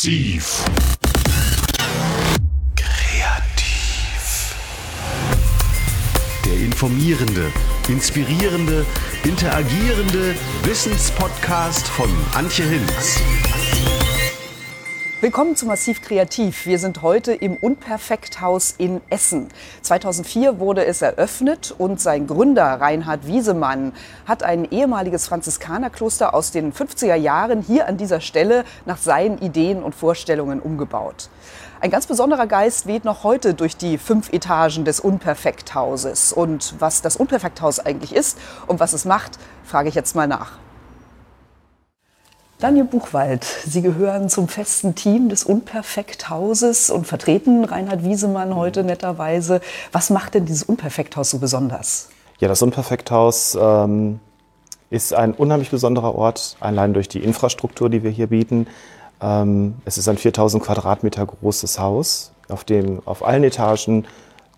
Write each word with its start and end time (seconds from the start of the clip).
Massiv. 0.00 0.64
Kreativ. 2.74 4.54
Der 6.46 6.54
informierende, 6.54 7.52
inspirierende, 7.86 8.86
interagierende 9.24 10.34
Wissenspodcast 10.62 11.86
von 11.86 12.08
Antje 12.32 12.64
Hinz. 12.64 13.20
Willkommen 15.22 15.54
zu 15.54 15.66
Massiv 15.66 16.00
Kreativ. 16.00 16.64
Wir 16.64 16.78
sind 16.78 17.02
heute 17.02 17.34
im 17.34 17.54
Unperfekthaus 17.54 18.74
in 18.78 19.02
Essen. 19.10 19.48
2004 19.82 20.58
wurde 20.60 20.86
es 20.86 21.02
eröffnet 21.02 21.74
und 21.76 22.00
sein 22.00 22.26
Gründer 22.26 22.80
Reinhard 22.80 23.26
Wiesemann 23.26 23.92
hat 24.24 24.42
ein 24.42 24.64
ehemaliges 24.70 25.26
Franziskanerkloster 25.26 26.32
aus 26.32 26.52
den 26.52 26.72
50er 26.72 27.16
Jahren 27.16 27.60
hier 27.60 27.86
an 27.86 27.98
dieser 27.98 28.22
Stelle 28.22 28.64
nach 28.86 28.96
seinen 28.96 29.36
Ideen 29.36 29.82
und 29.82 29.94
Vorstellungen 29.94 30.58
umgebaut. 30.58 31.28
Ein 31.82 31.90
ganz 31.90 32.06
besonderer 32.06 32.46
Geist 32.46 32.86
weht 32.86 33.04
noch 33.04 33.22
heute 33.22 33.52
durch 33.52 33.76
die 33.76 33.98
fünf 33.98 34.32
Etagen 34.32 34.86
des 34.86 35.00
Unperfekthauses. 35.00 36.32
Und 36.32 36.76
was 36.78 37.02
das 37.02 37.16
Unperfekthaus 37.16 37.78
eigentlich 37.78 38.14
ist 38.14 38.38
und 38.68 38.80
was 38.80 38.94
es 38.94 39.04
macht, 39.04 39.32
frage 39.64 39.90
ich 39.90 39.94
jetzt 39.94 40.16
mal 40.16 40.26
nach. 40.26 40.52
Daniel 42.60 42.84
Buchwald, 42.84 43.42
Sie 43.44 43.80
gehören 43.80 44.28
zum 44.28 44.46
festen 44.46 44.94
Team 44.94 45.30
des 45.30 45.44
Unperfekthauses 45.44 46.90
und 46.90 47.06
vertreten 47.06 47.64
Reinhard 47.64 48.04
Wiesemann 48.04 48.54
heute 48.54 48.84
netterweise. 48.84 49.62
Was 49.92 50.10
macht 50.10 50.34
denn 50.34 50.44
dieses 50.44 50.64
Unperfekthaus 50.64 51.30
so 51.30 51.38
besonders? 51.38 52.10
Ja, 52.38 52.48
das 52.48 52.60
Unperfekthaus 52.60 53.56
ähm, 53.58 54.20
ist 54.90 55.14
ein 55.14 55.32
unheimlich 55.32 55.70
besonderer 55.70 56.14
Ort, 56.14 56.58
allein 56.60 56.92
durch 56.92 57.08
die 57.08 57.24
Infrastruktur, 57.24 57.88
die 57.88 58.02
wir 58.02 58.10
hier 58.10 58.26
bieten. 58.26 58.66
Ähm, 59.22 59.76
es 59.86 59.96
ist 59.96 60.08
ein 60.08 60.18
4000 60.18 60.62
Quadratmeter 60.62 61.24
großes 61.24 61.78
Haus, 61.78 62.32
auf 62.50 62.64
dem 62.64 63.00
auf 63.06 63.24
allen 63.24 63.42
Etagen 63.42 64.06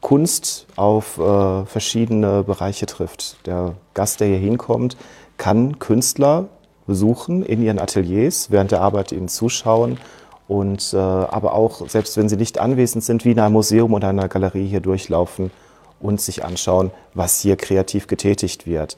Kunst 0.01 0.67
auf 0.75 1.19
äh, 1.19 1.67
verschiedene 1.67 2.43
Bereiche 2.43 2.87
trifft. 2.87 3.47
Der 3.47 3.75
Gast, 3.95 4.19
der 4.19 4.27
hier 4.27 4.39
hinkommt, 4.39 4.97
kann 5.37 5.79
Künstler 5.79 6.49
besuchen 6.87 7.43
in 7.43 7.63
ihren 7.63 7.79
Ateliers, 7.79 8.51
während 8.51 8.71
der 8.73 8.81
Arbeit 8.81 9.13
ihnen 9.13 9.29
zuschauen 9.29 9.99
und 10.49 10.93
äh, 10.93 10.97
aber 10.97 11.55
auch, 11.55 11.89
selbst 11.89 12.17
wenn 12.17 12.29
sie 12.29 12.37
nicht 12.37 12.59
anwesend 12.59 13.05
sind, 13.05 13.25
wie 13.25 13.33
in 13.33 13.41
einem 13.41 13.55
Museum 13.55 13.95
oder 13.95 14.09
einer 14.09 14.29
Galerie 14.29 14.67
hier 14.67 14.81
durchlaufen 14.81 15.51
und 16.01 16.21
sich 16.21 16.45
anschauen, 16.45 16.91
was 17.15 17.41
hier 17.41 17.57
kreativ 17.57 18.07
getätigt 18.07 18.67
wird. 18.67 18.97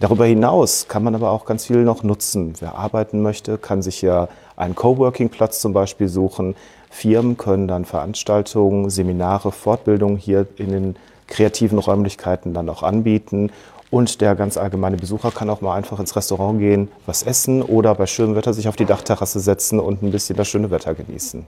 Darüber 0.00 0.26
hinaus 0.26 0.88
kann 0.88 1.04
man 1.04 1.14
aber 1.14 1.30
auch 1.30 1.46
ganz 1.46 1.66
viel 1.66 1.84
noch 1.84 2.02
nutzen. 2.02 2.54
Wer 2.60 2.74
arbeiten 2.74 3.22
möchte, 3.22 3.56
kann 3.56 3.82
sich 3.82 3.96
hier 3.96 4.28
einen 4.56 4.74
Coworking-Platz 4.74 5.60
zum 5.60 5.72
Beispiel 5.72 6.08
suchen. 6.08 6.54
Firmen 6.90 7.36
können 7.36 7.66
dann 7.66 7.84
Veranstaltungen, 7.84 8.90
Seminare, 8.90 9.52
Fortbildungen 9.52 10.18
hier 10.18 10.46
in 10.56 10.70
den 10.70 10.96
kreativen 11.28 11.78
Räumlichkeiten 11.78 12.52
dann 12.52 12.68
auch 12.68 12.82
anbieten. 12.82 13.50
Und 13.90 14.20
der 14.20 14.34
ganz 14.34 14.56
allgemeine 14.56 14.96
Besucher 14.96 15.30
kann 15.30 15.48
auch 15.48 15.60
mal 15.60 15.74
einfach 15.74 16.00
ins 16.00 16.16
Restaurant 16.16 16.58
gehen, 16.58 16.88
was 17.06 17.22
essen 17.22 17.62
oder 17.62 17.94
bei 17.94 18.06
schönem 18.06 18.34
Wetter 18.34 18.52
sich 18.52 18.68
auf 18.68 18.76
die 18.76 18.84
Dachterrasse 18.84 19.38
setzen 19.40 19.78
und 19.78 20.02
ein 20.02 20.10
bisschen 20.10 20.36
das 20.36 20.48
schöne 20.48 20.70
Wetter 20.70 20.94
genießen. 20.94 21.46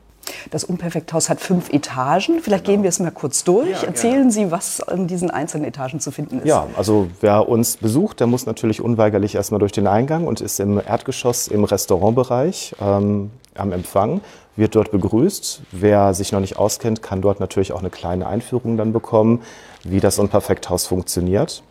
Das 0.50 0.64
Unperfekthaus 0.64 1.30
hat 1.30 1.40
fünf 1.40 1.72
Etagen. 1.72 2.40
Vielleicht 2.40 2.64
gehen 2.64 2.82
wir 2.82 2.90
es 2.90 3.00
mal 3.00 3.10
kurz 3.10 3.44
durch. 3.44 3.82
Ja, 3.82 3.88
Erzählen 3.88 4.30
Sie, 4.30 4.50
was 4.50 4.80
an 4.80 5.06
diesen 5.06 5.30
einzelnen 5.30 5.64
Etagen 5.64 6.00
zu 6.00 6.10
finden 6.10 6.40
ist. 6.40 6.46
Ja, 6.46 6.66
also 6.76 7.08
wer 7.20 7.48
uns 7.48 7.78
besucht, 7.78 8.20
der 8.20 8.26
muss 8.26 8.46
natürlich 8.46 8.80
unweigerlich 8.80 9.34
erstmal 9.34 9.58
durch 9.58 9.72
den 9.72 9.86
Eingang 9.86 10.26
und 10.26 10.40
ist 10.40 10.60
im 10.60 10.78
Erdgeschoss 10.78 11.48
im 11.48 11.64
Restaurantbereich 11.64 12.74
ähm, 12.80 13.30
am 13.54 13.72
Empfang, 13.72 14.20
wird 14.56 14.74
dort 14.74 14.90
begrüßt. 14.90 15.62
Wer 15.72 16.14
sich 16.14 16.32
noch 16.32 16.40
nicht 16.40 16.58
auskennt, 16.58 17.02
kann 17.02 17.20
dort 17.20 17.40
natürlich 17.40 17.72
auch 17.72 17.80
eine 17.80 17.90
kleine 17.90 18.26
Einführung 18.26 18.76
dann 18.76 18.92
bekommen, 18.92 19.42
wie 19.82 20.00
das 20.00 20.18
Unperfekthaus 20.18 20.86
funktioniert. 20.86 21.62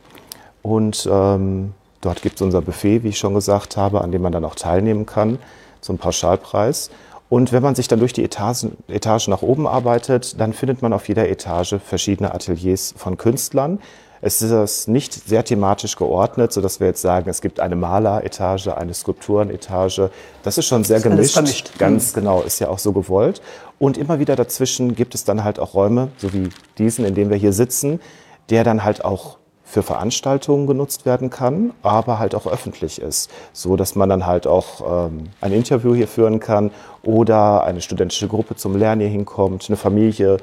Und 0.67 1.07
ähm, 1.09 1.73
dort 2.01 2.21
gibt 2.21 2.35
es 2.35 2.41
unser 2.41 2.61
Buffet, 2.61 3.03
wie 3.03 3.09
ich 3.09 3.17
schon 3.17 3.33
gesagt 3.33 3.77
habe, 3.77 4.01
an 4.01 4.11
dem 4.11 4.21
man 4.21 4.33
dann 4.33 4.43
auch 4.43 4.55
teilnehmen 4.55 5.05
kann 5.05 5.39
zum 5.79 5.97
Pauschalpreis. 5.97 6.89
Und 7.29 7.53
wenn 7.53 7.63
man 7.63 7.73
sich 7.73 7.87
dann 7.87 7.99
durch 7.99 8.11
die 8.11 8.23
Etagen, 8.23 8.75
Etage 8.89 9.29
nach 9.29 9.41
oben 9.41 9.65
arbeitet, 9.65 10.39
dann 10.41 10.51
findet 10.51 10.81
man 10.81 10.91
auf 10.91 11.07
jeder 11.07 11.29
Etage 11.29 11.75
verschiedene 11.81 12.33
Ateliers 12.33 12.93
von 12.97 13.15
Künstlern. 13.15 13.79
Es 14.19 14.41
ist 14.41 14.89
nicht 14.89 15.13
sehr 15.13 15.45
thematisch 15.45 15.95
geordnet, 15.95 16.51
sodass 16.51 16.81
wir 16.81 16.87
jetzt 16.87 17.01
sagen, 17.01 17.29
es 17.29 17.39
gibt 17.39 17.61
eine 17.61 17.77
Maleretage, 17.77 18.75
eine 18.75 18.93
Skulpturenetage. 18.93 20.09
Das 20.43 20.57
ist 20.57 20.65
schon 20.65 20.83
sehr 20.83 20.97
das 20.97 21.03
gemischt. 21.03 21.33
Vermischt. 21.33 21.77
Ganz 21.77 22.11
mhm. 22.11 22.19
genau, 22.19 22.41
ist 22.41 22.59
ja 22.59 22.67
auch 22.67 22.79
so 22.79 22.91
gewollt. 22.91 23.41
Und 23.79 23.97
immer 23.97 24.19
wieder 24.19 24.35
dazwischen 24.35 24.95
gibt 24.95 25.15
es 25.15 25.23
dann 25.23 25.45
halt 25.45 25.59
auch 25.59 25.75
Räume, 25.75 26.09
so 26.17 26.33
wie 26.33 26.49
diesen, 26.77 27.05
in 27.05 27.15
dem 27.15 27.29
wir 27.29 27.37
hier 27.37 27.53
sitzen, 27.53 28.01
der 28.49 28.65
dann 28.65 28.83
halt 28.83 29.05
auch 29.05 29.37
für 29.67 29.83
Veranstaltungen 29.83 30.65
genutzt 30.65 31.05
werden 31.05 31.29
kann, 31.29 31.73
aber 31.83 32.19
halt 32.19 32.35
auch 32.35 32.47
öffentlich 32.47 33.01
ist, 33.01 33.29
so 33.51 33.75
dass 33.75 33.95
man 33.95 34.07
dann 34.07 34.25
halt 34.25 34.47
auch 34.47 35.09
ähm, 35.09 35.25
ein 35.41 35.51
Interview 35.51 35.93
hier 35.93 36.07
führen 36.07 36.39
kann 36.39 36.71
oder 37.03 37.65
eine 37.65 37.81
studentische 37.81 38.29
Gruppe 38.29 38.55
zum 38.55 38.77
Lernen 38.77 39.01
hier 39.01 39.09
hinkommt, 39.09 39.65
eine 39.67 39.75
Familie, 39.75 40.37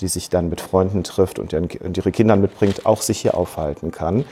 die 0.00 0.08
sich 0.08 0.30
dann 0.30 0.48
mit 0.48 0.62
Freunden 0.62 1.04
trifft 1.04 1.38
und, 1.38 1.52
ihre 1.52 2.10
Kinder 2.10 2.36
mitbringt, 2.36 2.86
auch 2.86 3.02
sich 3.02 3.20
hier 3.20 3.36
aufhalten 3.36 3.90
kann. 3.90 4.24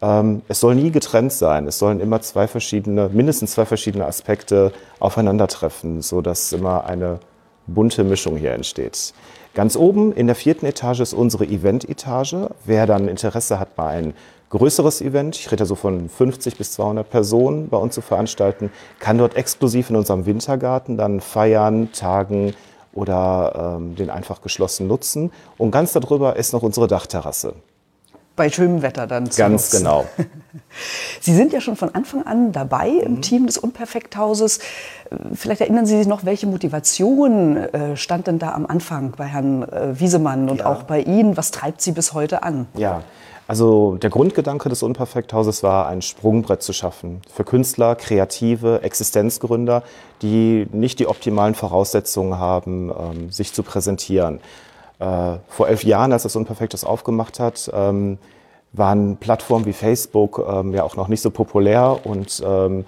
Ähm, 0.00 0.42
es 0.46 0.60
soll 0.60 0.76
nie 0.76 0.92
getrennt 0.92 1.32
sein. 1.32 1.66
Es 1.66 1.80
sollen 1.80 1.98
immer 1.98 2.20
zwei 2.20 2.46
verschiedene, 2.46 3.10
mindestens 3.12 3.52
zwei 3.52 3.64
verschiedene 3.66 4.06
Aspekte 4.06 4.72
aufeinandertreffen, 5.00 6.00
so 6.00 6.20
dass 6.20 6.52
immer 6.52 6.84
eine 6.84 7.18
bunte 7.66 8.04
Mischung 8.04 8.36
hier 8.36 8.52
entsteht. 8.52 9.12
Ganz 9.54 9.76
oben 9.76 10.12
in 10.12 10.26
der 10.26 10.36
vierten 10.36 10.66
Etage 10.66 11.00
ist 11.00 11.14
unsere 11.14 11.46
Event-Etage. 11.46 12.36
Wer 12.64 12.86
dann 12.86 13.08
Interesse 13.08 13.58
hat, 13.58 13.76
mal 13.78 13.88
ein 13.88 14.14
größeres 14.50 15.00
Event, 15.00 15.36
ich 15.36 15.50
rede 15.50 15.66
so 15.66 15.74
von 15.74 16.08
50 16.08 16.56
bis 16.56 16.72
200 16.72 17.08
Personen 17.08 17.68
bei 17.68 17.78
uns 17.78 17.94
zu 17.94 18.00
veranstalten, 18.00 18.70
kann 18.98 19.18
dort 19.18 19.34
exklusiv 19.34 19.90
in 19.90 19.96
unserem 19.96 20.26
Wintergarten 20.26 20.96
dann 20.96 21.20
feiern, 21.20 21.90
tagen 21.92 22.54
oder 22.92 23.76
ähm, 23.78 23.96
den 23.96 24.10
einfach 24.10 24.42
geschlossen 24.42 24.86
nutzen. 24.86 25.32
Und 25.58 25.70
ganz 25.70 25.92
darüber 25.92 26.36
ist 26.36 26.52
noch 26.52 26.62
unsere 26.62 26.86
Dachterrasse 26.86 27.54
bei 28.36 28.50
schönem 28.50 28.82
Wetter 28.82 29.06
dann 29.06 29.30
zu 29.30 29.38
Ganz 29.38 29.72
nutzen. 29.72 29.84
genau. 29.84 30.06
Sie 31.20 31.34
sind 31.34 31.52
ja 31.52 31.60
schon 31.60 31.76
von 31.76 31.94
Anfang 31.94 32.24
an 32.26 32.52
dabei 32.52 32.88
im 32.88 33.16
mhm. 33.16 33.22
Team 33.22 33.46
des 33.46 33.58
Unperfekthauses. 33.58 34.60
Vielleicht 35.34 35.62
erinnern 35.62 35.86
Sie 35.86 35.96
sich 35.96 36.06
noch, 36.06 36.24
welche 36.24 36.46
Motivation 36.46 37.56
äh, 37.56 37.96
stand 37.96 38.26
denn 38.26 38.38
da 38.38 38.52
am 38.52 38.66
Anfang 38.66 39.14
bei 39.16 39.24
Herrn 39.24 39.62
äh, 39.62 39.98
Wiesemann 39.98 40.48
und 40.48 40.60
ja. 40.60 40.66
auch 40.66 40.82
bei 40.82 41.00
Ihnen? 41.00 41.36
Was 41.36 41.50
treibt 41.50 41.80
Sie 41.80 41.92
bis 41.92 42.12
heute 42.12 42.42
an? 42.42 42.66
Ja, 42.74 43.02
also 43.48 43.96
der 43.96 44.10
Grundgedanke 44.10 44.68
des 44.68 44.82
Unperfekthauses 44.82 45.62
war, 45.62 45.86
ein 45.86 46.02
Sprungbrett 46.02 46.62
zu 46.62 46.72
schaffen 46.72 47.22
für 47.32 47.44
Künstler, 47.44 47.94
Kreative, 47.94 48.82
Existenzgründer, 48.82 49.84
die 50.20 50.66
nicht 50.72 50.98
die 50.98 51.06
optimalen 51.06 51.54
Voraussetzungen 51.54 52.38
haben, 52.38 52.90
ähm, 52.90 53.30
sich 53.30 53.52
zu 53.52 53.62
präsentieren. 53.62 54.40
Äh, 54.98 55.38
vor 55.48 55.68
elf 55.68 55.84
Jahren, 55.84 56.12
als 56.12 56.22
das 56.22 56.36
Unperfektes 56.36 56.84
aufgemacht 56.84 57.38
hat, 57.38 57.70
ähm, 57.74 58.18
waren 58.72 59.16
Plattformen 59.16 59.66
wie 59.66 59.72
Facebook 59.72 60.44
ähm, 60.48 60.74
ja 60.74 60.84
auch 60.84 60.96
noch 60.96 61.08
nicht 61.08 61.20
so 61.20 61.30
populär 61.30 62.00
und 62.04 62.42
ähm, 62.44 62.84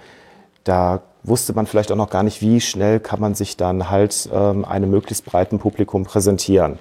da 0.63 1.01
wusste 1.23 1.53
man 1.53 1.65
vielleicht 1.65 1.91
auch 1.91 1.95
noch 1.95 2.09
gar 2.09 2.23
nicht, 2.23 2.41
wie 2.41 2.61
schnell 2.61 2.99
kann 2.99 3.19
man 3.19 3.35
sich 3.35 3.57
dann 3.57 3.89
halt 3.89 4.29
ähm, 4.33 4.65
einem 4.65 4.89
möglichst 4.89 5.25
breiten 5.25 5.59
Publikum 5.59 6.03
präsentieren. 6.03 6.79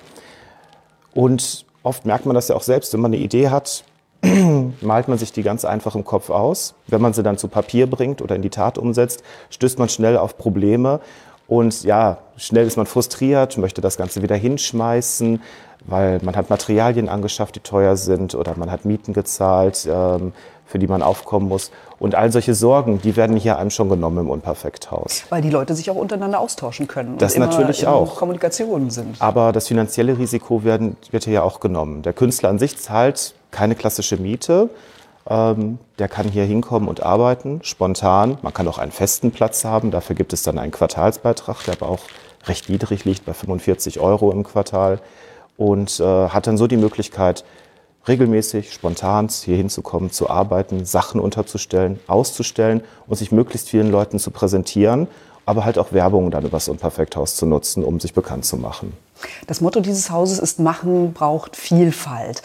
Und 1.14 1.66
oft 1.82 2.06
merkt 2.06 2.26
man 2.26 2.34
das 2.34 2.48
ja 2.48 2.56
auch 2.56 2.62
selbst, 2.62 2.92
wenn 2.92 3.00
man 3.00 3.12
eine 3.12 3.22
Idee 3.22 3.48
hat, 3.48 3.84
malt 4.80 5.08
man 5.08 5.18
sich 5.18 5.32
die 5.32 5.42
ganz 5.42 5.64
einfach 5.64 5.94
im 5.94 6.04
Kopf 6.04 6.30
aus. 6.30 6.74
Wenn 6.86 7.00
man 7.00 7.12
sie 7.12 7.22
dann 7.22 7.38
zu 7.38 7.48
Papier 7.48 7.88
bringt 7.88 8.20
oder 8.20 8.36
in 8.36 8.42
die 8.42 8.50
Tat 8.50 8.78
umsetzt, 8.78 9.22
stößt 9.50 9.78
man 9.78 9.88
schnell 9.88 10.16
auf 10.16 10.38
Probleme 10.38 11.00
und 11.48 11.82
ja, 11.82 12.18
schnell 12.36 12.66
ist 12.66 12.76
man 12.76 12.86
frustriert, 12.86 13.56
möchte 13.56 13.80
das 13.80 13.96
Ganze 13.96 14.22
wieder 14.22 14.36
hinschmeißen, 14.36 15.42
weil 15.86 16.20
man 16.22 16.36
hat 16.36 16.50
Materialien 16.50 17.08
angeschafft, 17.08 17.56
die 17.56 17.60
teuer 17.60 17.96
sind 17.96 18.34
oder 18.34 18.54
man 18.56 18.70
hat 18.70 18.84
Mieten 18.84 19.14
gezahlt, 19.14 19.88
ähm, 19.90 20.34
für 20.66 20.78
die 20.78 20.86
man 20.86 21.00
aufkommen 21.00 21.48
muss. 21.48 21.70
Und 21.98 22.14
all 22.14 22.30
solche 22.30 22.54
Sorgen, 22.54 23.00
die 23.00 23.16
werden 23.16 23.34
hier 23.36 23.58
einem 23.58 23.70
schon 23.70 23.88
genommen 23.88 24.18
im 24.18 24.30
Unperfekthaus. 24.30 25.24
Weil 25.30 25.40
die 25.40 25.48
Leute 25.48 25.74
sich 25.74 25.90
auch 25.90 25.96
untereinander 25.96 26.38
austauschen 26.38 26.86
können. 26.86 27.16
Das 27.16 27.34
und 27.34 27.40
natürlich 27.40 27.86
auch. 27.86 28.16
Kommunikationen 28.16 28.90
sind. 28.90 29.16
Aber 29.18 29.52
das 29.52 29.68
finanzielle 29.68 30.18
Risiko 30.18 30.64
werden, 30.64 30.98
wird 31.10 31.24
hier 31.24 31.32
ja 31.32 31.42
auch 31.42 31.60
genommen. 31.60 32.02
Der 32.02 32.12
Künstler 32.12 32.50
an 32.50 32.58
sich 32.58 32.76
zahlt 32.78 33.34
keine 33.50 33.74
klassische 33.74 34.18
Miete, 34.18 34.68
der 35.28 36.08
kann 36.08 36.28
hier 36.28 36.44
hinkommen 36.44 36.88
und 36.88 37.02
arbeiten, 37.02 37.60
spontan. 37.62 38.38
Man 38.42 38.54
kann 38.54 38.66
auch 38.66 38.78
einen 38.78 38.92
festen 38.92 39.30
Platz 39.30 39.64
haben. 39.64 39.90
Dafür 39.90 40.16
gibt 40.16 40.32
es 40.32 40.42
dann 40.42 40.58
einen 40.58 40.72
Quartalsbeitrag, 40.72 41.64
der 41.64 41.74
aber 41.74 41.88
auch 41.90 42.00
recht 42.46 42.70
niedrig 42.70 43.04
liegt, 43.04 43.26
bei 43.26 43.34
45 43.34 44.00
Euro 44.00 44.32
im 44.32 44.42
Quartal. 44.42 45.00
Und 45.58 46.00
äh, 46.00 46.28
hat 46.28 46.46
dann 46.46 46.56
so 46.56 46.66
die 46.66 46.76
Möglichkeit, 46.76 47.44
regelmäßig, 48.06 48.72
spontan 48.72 49.28
hier 49.28 49.56
hinzukommen, 49.56 50.10
zu 50.10 50.30
arbeiten, 50.30 50.86
Sachen 50.86 51.20
unterzustellen, 51.20 52.00
auszustellen 52.06 52.82
und 53.06 53.16
sich 53.16 53.30
möglichst 53.30 53.68
vielen 53.68 53.90
Leuten 53.90 54.18
zu 54.18 54.30
präsentieren. 54.30 55.08
aber 55.44 55.64
halt 55.64 55.78
auch 55.78 55.92
Werbung 55.92 56.30
dann 56.30 56.44
über 56.44 56.58
das 56.58 56.68
Unperfekthaus 56.68 57.34
zu 57.34 57.46
nutzen, 57.46 57.82
um 57.82 58.00
sich 58.00 58.12
bekannt 58.12 58.44
zu 58.44 58.58
machen. 58.58 58.92
Das 59.46 59.60
Motto 59.60 59.80
dieses 59.80 60.10
Hauses 60.10 60.38
ist 60.38 60.60
Machen 60.60 61.12
braucht 61.12 61.56
Vielfalt. 61.56 62.42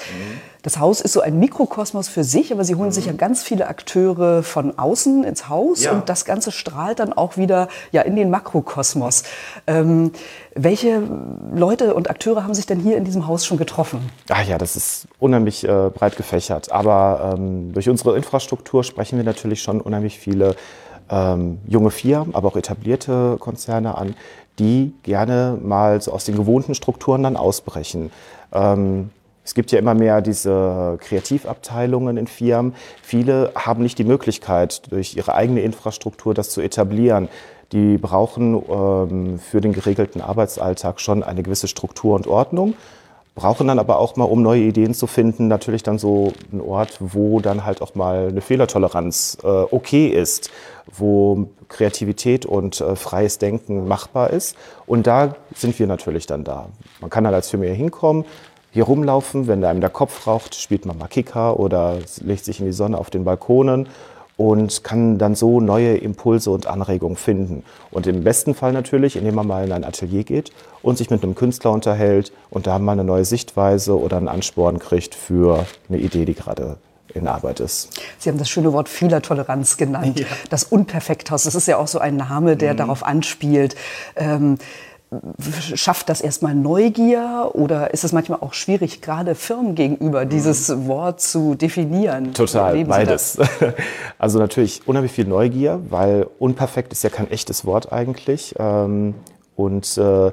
Das 0.62 0.80
Haus 0.80 1.02
ist 1.02 1.12
so 1.12 1.20
ein 1.20 1.40
Mikrokosmos 1.40 2.08
für 2.08 2.24
sich, 2.24 2.54
aber 2.54 2.64
Sie 2.64 2.75
holen 2.75 2.92
sich 2.92 3.08
ja 3.08 3.12
ganz 3.12 3.44
viele 3.44 3.68
Akteure 3.68 4.44
von 4.44 4.78
außen 4.80 5.25
ins 5.25 5.50
Haus 5.50 5.84
Ja. 5.84 5.92
und 5.92 6.08
das 6.08 6.24
Ganze 6.24 6.54
strahlt 6.54 7.00
dann 7.00 7.12
auch 7.12 7.36
wieder 7.36 7.68
ja, 7.92 8.02
in 8.02 8.16
den 8.16 8.30
Makrokosmos. 8.30 9.24
Ähm, 9.68 10.14
welche 10.56 11.04
Leute 11.54 11.94
und 11.96 12.10
Akteure 12.10 12.44
haben 12.44 12.54
sich 12.54 12.66
denn 12.66 12.80
hier 12.80 12.96
in 12.96 13.04
diesem 13.04 13.28
Haus 13.28 13.46
schon 13.46 13.58
getroffen? 13.58 14.10
Ah 14.30 14.42
ja, 14.42 14.58
das 14.58 14.78
ist 14.78 15.08
unheimlich 15.20 15.66
äh, 15.68 15.90
breit 15.94 16.16
gefächert. 16.16 16.72
Aber 16.72 17.34
ähm, 17.36 17.74
durch 17.74 17.90
unsere 17.90 18.16
Infrastruktur 18.16 18.86
sprechen 18.86 19.18
wir 19.18 19.25
natürlich 19.25 19.62
schon 19.62 19.81
unheimlich 19.81 20.18
viele 20.18 20.56
ähm, 21.10 21.60
junge 21.68 21.92
Firmen, 21.92 22.34
aber 22.34 22.48
auch 22.48 22.56
etablierte 22.56 23.36
Konzerne 23.40 23.98
an, 23.98 24.16
die 24.60 24.94
gerne 25.04 25.58
mal 25.62 26.02
so 26.02 26.12
aus 26.12 26.26
den 26.26 26.36
gewohnten 26.36 26.76
Strukturen 26.76 27.24
dann 27.24 27.38
ausbrechen. 27.38 28.12
Ähm, 28.52 29.10
es 29.46 29.54
gibt 29.54 29.72
ja 29.72 29.80
immer 29.80 29.94
mehr 29.94 30.22
diese 30.22 30.98
Kreativabteilungen 31.02 32.16
in 32.18 32.28
Firmen. 32.28 32.76
Viele 33.02 33.52
haben 33.56 33.84
nicht 33.84 33.98
die 33.98 34.06
Möglichkeit, 34.06 34.90
durch 34.92 35.18
ihre 35.18 35.36
eigene 35.36 35.62
Infrastruktur 35.62 36.34
das 36.34 36.50
zu 36.50 36.62
etablieren. 36.62 37.28
Die 37.74 37.98
brauchen 37.98 38.62
ähm, 38.70 39.40
für 39.40 39.60
den 39.60 39.74
geregelten 39.74 40.22
Arbeitsalltag 40.22 41.02
schon 41.02 41.24
eine 41.24 41.44
gewisse 41.44 41.68
Struktur 41.68 42.16
und 42.16 42.28
Ordnung 42.28 42.76
brauchen 43.36 43.68
dann 43.68 43.80
aber 43.80 43.98
auch 43.98 44.16
mal, 44.16 44.26
um 44.26 44.42
neue 44.42 44.62
Ideen 44.62 44.94
zu 44.94 45.08
finden, 45.08 45.48
natürlich 45.48 45.84
dann 45.84 45.98
so 45.98 46.34
einen 46.52 46.62
Ort, 46.62 46.98
wo 47.00 47.40
dann 47.40 47.66
halt 47.66 47.82
auch 47.82 47.96
mal 47.96 48.28
eine 48.30 48.42
Fehlertoleranz 48.42 49.40
äh, 49.44 49.48
okay 49.48 50.08
ist, 50.08 50.52
wo 50.92 51.48
Kreativität 51.68 52.46
und 52.46 52.80
äh, 52.82 52.96
freies 52.96 53.40
Denken 53.40 53.88
machbar 53.88 54.30
ist. 54.30 54.56
Und 54.86 55.08
da 55.08 55.36
sind 55.56 55.78
wir 55.80 55.88
natürlich 55.88 56.28
dann 56.28 56.44
da. 56.44 56.70
Man 57.02 57.10
kann 57.10 57.24
dann 57.24 57.34
als 57.34 57.50
Firma 57.50 57.66
hier 57.66 57.74
hinkommen, 57.74 58.26
hier 58.72 58.84
rumlaufen, 58.84 59.48
wenn 59.48 59.64
einem 59.64 59.82
der 59.82 59.90
Kopf 59.90 60.28
raucht, 60.28 60.56
spielt 60.56 60.86
man 60.86 60.98
mal 60.98 61.08
Kicker 61.08 61.60
oder 61.60 61.98
legt 62.22 62.46
sich 62.46 62.60
in 62.60 62.66
die 62.66 62.72
Sonne 62.72 62.98
auf 62.98 63.10
den 63.10 63.24
Balkonen 63.24 63.88
und 64.38 64.84
kann 64.84 65.18
dann 65.18 65.36
so 65.36 65.60
neue 65.60 65.98
Impulse 65.98 66.50
und 66.52 66.66
Anregungen 66.66 67.18
finden. 67.18 67.64
Und 67.92 68.08
im 68.08 68.24
besten 68.24 68.56
Fall 68.56 68.74
natürlich, 68.74 69.16
indem 69.16 69.36
man 69.36 69.48
mal 69.48 69.66
in 69.66 69.72
ein 69.72 69.84
Atelier 69.84 70.24
geht 70.24 70.52
und 70.82 70.98
sich 70.98 71.10
mit 71.10 71.24
einem 71.24 71.36
Künstler 71.36 71.72
unterhält 71.72 72.32
und 72.50 72.68
da 72.68 72.80
mal 72.80 72.94
eine 72.94 73.04
neue 73.04 73.26
Sichtweise 73.26 74.00
oder 74.00 74.18
einen 74.18 74.28
Ansporn 74.28 74.80
kriegt 74.80 75.16
für 75.16 75.66
eine 75.90 76.00
Idee, 76.00 76.26
die 76.26 76.34
gerade 76.34 76.78
in 77.14 77.28
Arbeit 77.28 77.60
ist. 77.60 77.90
Sie 78.18 78.30
haben 78.30 78.40
das 78.40 78.50
schöne 78.50 78.74
Wort 78.74 78.90
Fehlertoleranz 78.90 79.78
genannt. 79.78 80.26
Das 80.50 80.64
Unperfekthaus, 80.64 81.44
das 81.44 81.54
ist 81.54 81.68
ja 81.68 81.78
auch 81.78 81.88
so 81.88 82.00
ein 82.00 82.16
Name, 82.16 82.58
der 82.58 82.74
darauf 82.74 83.04
anspielt. 83.04 83.76
Ähm, 84.16 84.58
schafft 85.75 86.10
das 86.10 86.21
erstmal 86.21 86.56
Neugier 86.56 87.51
oder 87.54 87.94
ist 87.94 88.04
es 88.04 88.12
manchmal 88.12 88.39
auch 88.42 88.54
schwierig, 88.54 89.01
gerade 89.01 89.36
Firmen 89.36 89.75
gegenüber 89.75 90.25
dieses 90.25 90.88
Wort 90.88 91.21
zu 91.21 91.56
definieren? 91.56 92.33
Total, 92.33 92.83
beides. 92.86 93.38
Also 94.18 94.39
natürlich 94.39 94.81
unheimlich 94.88 95.12
viel 95.12 95.25
Neugier, 95.25 95.81
weil 95.89 96.27
unperfekt 96.39 96.94
ist 96.94 97.04
ja 97.04 97.10
kein 97.10 97.30
echtes 97.30 97.65
Wort 97.65 97.92
eigentlich. 97.92 98.56
Ähm, 98.57 99.15
Und 99.56 99.98
äh, 99.98 100.31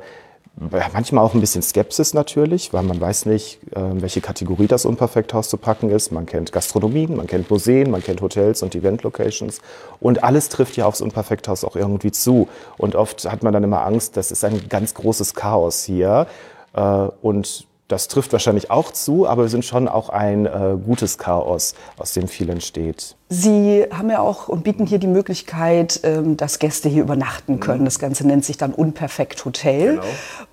manchmal 0.93 1.25
auch 1.25 1.35
ein 1.35 1.41
bisschen 1.41 1.63
Skepsis 1.63 2.13
natürlich, 2.13 2.73
weil 2.73 2.83
man 2.83 3.01
weiß 3.01 3.27
nicht, 3.27 3.61
äh, 3.75 3.81
welche 3.95 4.21
Kategorie 4.21 4.67
das 4.67 4.85
Unperfekthaus 4.85 5.49
zu 5.49 5.57
packen 5.57 5.91
ist. 5.91 6.13
Man 6.13 6.27
kennt 6.27 6.53
Gastronomien, 6.53 7.17
man 7.17 7.27
kennt 7.27 7.51
Museen, 7.51 7.91
man 7.91 8.03
kennt 8.03 8.21
Hotels 8.21 8.63
und 8.63 8.75
Event-Locations. 8.75 9.61
Und 10.01 10.23
alles 10.23 10.49
trifft 10.49 10.77
ja 10.77 10.87
aufs 10.87 11.01
Unperfekthaus 11.01 11.65
auch 11.65 11.77
irgendwie 11.77 12.13
zu. 12.13 12.49
Und 12.77 12.95
oft 12.95 13.31
hat 13.31 13.43
man 13.43 13.53
dann 13.53 13.65
immer 13.65 13.85
Angst, 13.85 14.17
das 14.17 14.31
ist 14.31 14.45
ein 14.45 14.69
ganz 14.69 14.95
großes 14.95 15.35
Chaos 15.35 15.85
hier. 15.85 16.27
Äh, 16.75 16.81
Und 17.23 17.67
das 17.91 18.09
trifft 18.09 18.33
wahrscheinlich 18.33 18.71
auch 18.71 18.93
zu, 18.93 19.27
aber 19.27 19.43
wir 19.43 19.49
sind 19.49 19.65
schon 19.65 19.89
auch 19.89 20.09
ein 20.09 20.47
äh, 20.47 20.77
gutes 20.85 21.19
Chaos, 21.19 21.75
aus 21.99 22.13
dem 22.13 22.29
viel 22.29 22.49
entsteht. 22.51 23.17
Sie 23.29 23.85
haben 23.93 24.11
ja 24.11 24.21
auch 24.21 24.49
und 24.49 24.65
bieten 24.65 24.87
hier 24.87 24.99
die 24.99 25.07
Möglichkeit, 25.07 26.01
ähm, 26.03 26.37
dass 26.37 26.59
Gäste 26.59 26.89
hier 26.89 27.03
übernachten 27.03 27.61
können. 27.61 27.85
Das 27.85 27.99
Ganze 27.99 28.27
nennt 28.27 28.45
sich 28.45 28.57
dann 28.57 28.73
Unperfekt 28.73 29.45
Hotel. 29.45 29.97
Genau. 29.97 30.05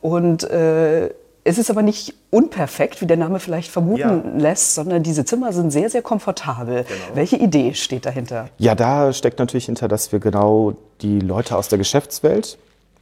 Und 0.01 0.43
äh, 0.49 1.09
es 1.47 1.57
ist 1.57 1.69
aber 1.69 1.81
nicht 1.81 2.13
unperfekt, 2.29 2.99
wie 3.01 3.05
der 3.05 3.15
Name 3.15 3.39
vielleicht 3.39 3.71
vermuten 3.71 4.37
lässt, 4.37 4.75
sondern 4.75 5.01
diese 5.01 5.23
Zimmer 5.23 5.53
sind 5.53 5.71
sehr, 5.71 5.89
sehr 5.89 6.01
komfortabel. 6.01 6.85
Welche 7.13 7.37
Idee 7.37 7.73
steht 7.73 8.05
dahinter? 8.05 8.49
Ja, 8.57 8.75
da 8.75 9.13
steckt 9.13 9.39
natürlich 9.39 9.67
hinter, 9.67 9.87
dass 9.87 10.11
wir 10.11 10.19
genau 10.19 10.73
die 11.01 11.21
Leute 11.21 11.55
aus 11.55 11.69
der 11.69 11.77
Geschäftswelt, 11.77 12.57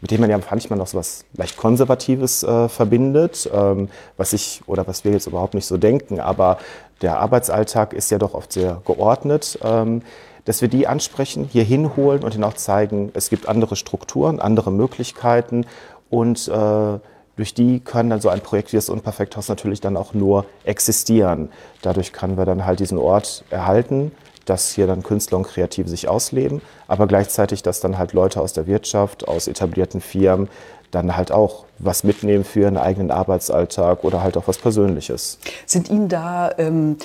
mit 0.05 0.11
denen 0.11 0.21
man 0.21 0.29
ja 0.29 0.37
manchmal 0.51 0.77
noch 0.77 0.85
so 0.85 0.99
was 0.99 1.25
leicht 1.33 1.57
Konservatives 1.57 2.43
äh, 2.43 2.69
verbindet, 2.69 3.49
ähm, 3.51 3.89
was 4.17 4.33
ich 4.33 4.61
oder 4.67 4.85
was 4.85 5.03
wir 5.03 5.11
jetzt 5.11 5.25
überhaupt 5.25 5.55
nicht 5.55 5.65
so 5.65 5.77
denken, 5.77 6.19
aber 6.19 6.59
der 7.01 7.17
Arbeitsalltag 7.17 7.91
ist 7.91 8.11
ja 8.11 8.19
doch 8.19 8.35
oft 8.35 8.53
sehr 8.53 8.83
geordnet, 8.85 9.57
ähm, 9.63 10.03
dass 10.43 10.61
wir 10.61 10.67
die 10.67 10.85
ansprechen, 10.85 11.49
hier 11.51 11.63
hinholen 11.63 12.23
und 12.23 12.35
ihnen 12.35 12.43
auch 12.43 12.53
zeigen, 12.53 13.09
es 13.15 13.31
gibt 13.31 13.49
andere 13.49 13.75
Strukturen, 13.75 14.39
andere 14.39 14.71
Möglichkeiten 14.71 15.65
und 16.11 16.49
äh, 16.49 16.99
durch 17.35 17.55
die 17.55 17.79
kann 17.79 18.11
dann 18.11 18.21
so 18.21 18.29
ein 18.29 18.41
Projekt 18.41 18.73
wie 18.73 18.77
das 18.77 18.89
Unperfekthaus 18.89 19.49
natürlich 19.49 19.81
dann 19.81 19.97
auch 19.97 20.13
nur 20.13 20.45
existieren. 20.65 21.49
Dadurch 21.81 22.13
können 22.13 22.37
wir 22.37 22.45
dann 22.45 22.63
halt 22.67 22.79
diesen 22.79 22.99
Ort 22.99 23.43
erhalten, 23.49 24.11
dass 24.45 24.71
hier 24.71 24.87
dann 24.87 25.03
Künstler 25.03 25.37
und 25.37 25.43
Kreative 25.47 25.89
sich 25.89 26.07
ausleben, 26.07 26.61
aber 26.87 27.07
gleichzeitig, 27.07 27.63
dass 27.63 27.79
dann 27.79 27.97
halt 27.97 28.13
Leute 28.13 28.41
aus 28.41 28.53
der 28.53 28.67
Wirtschaft, 28.67 29.27
aus 29.27 29.47
etablierten 29.47 30.01
Firmen 30.01 30.49
dann 30.91 31.17
halt 31.17 31.31
auch 31.31 31.65
was 31.79 32.03
mitnehmen 32.03 32.43
für 32.43 32.61
ihren 32.61 32.77
eigenen 32.77 33.11
Arbeitsalltag 33.11 34.03
oder 34.03 34.23
halt 34.23 34.37
auch 34.37 34.47
was 34.47 34.57
Persönliches. 34.57 35.39
Sind 35.65 35.89
Ihnen 35.89 36.07
da 36.07 36.51
ähm, 36.57 36.97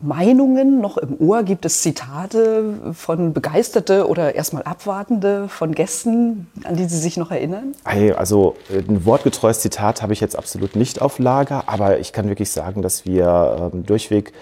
Meinungen 0.00 0.80
noch 0.80 0.98
im 0.98 1.16
Ohr? 1.18 1.42
Gibt 1.42 1.64
es 1.64 1.82
Zitate 1.82 2.92
von 2.92 3.32
Begeisterte 3.32 4.08
oder 4.08 4.34
erstmal 4.34 4.62
Abwartende 4.62 5.48
von 5.48 5.74
Gästen, 5.74 6.48
an 6.64 6.76
die 6.76 6.84
Sie 6.84 6.98
sich 6.98 7.16
noch 7.16 7.30
erinnern? 7.30 7.74
Also 7.84 8.56
äh, 8.70 8.78
ein 8.78 9.04
wortgetreues 9.04 9.60
Zitat 9.60 10.02
habe 10.02 10.12
ich 10.12 10.20
jetzt 10.20 10.36
absolut 10.36 10.76
nicht 10.76 11.00
auf 11.00 11.18
Lager, 11.18 11.64
aber 11.66 11.98
ich 11.98 12.12
kann 12.12 12.28
wirklich 12.28 12.50
sagen, 12.50 12.82
dass 12.82 13.04
wir 13.04 13.70
ähm, 13.72 13.86
durchweg 13.86 14.32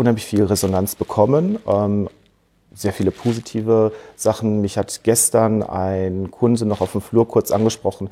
unheimlich 0.00 0.24
viel 0.24 0.44
Resonanz 0.44 0.94
bekommen. 0.94 1.58
Ähm, 1.66 2.08
sehr 2.74 2.92
viele 2.92 3.10
positive 3.10 3.92
Sachen. 4.16 4.60
Mich 4.60 4.78
hat 4.78 5.00
gestern 5.02 5.62
ein 5.62 6.30
Kunde 6.30 6.64
noch 6.64 6.80
auf 6.80 6.92
dem 6.92 7.00
Flur 7.00 7.28
kurz 7.28 7.50
angesprochen. 7.50 8.08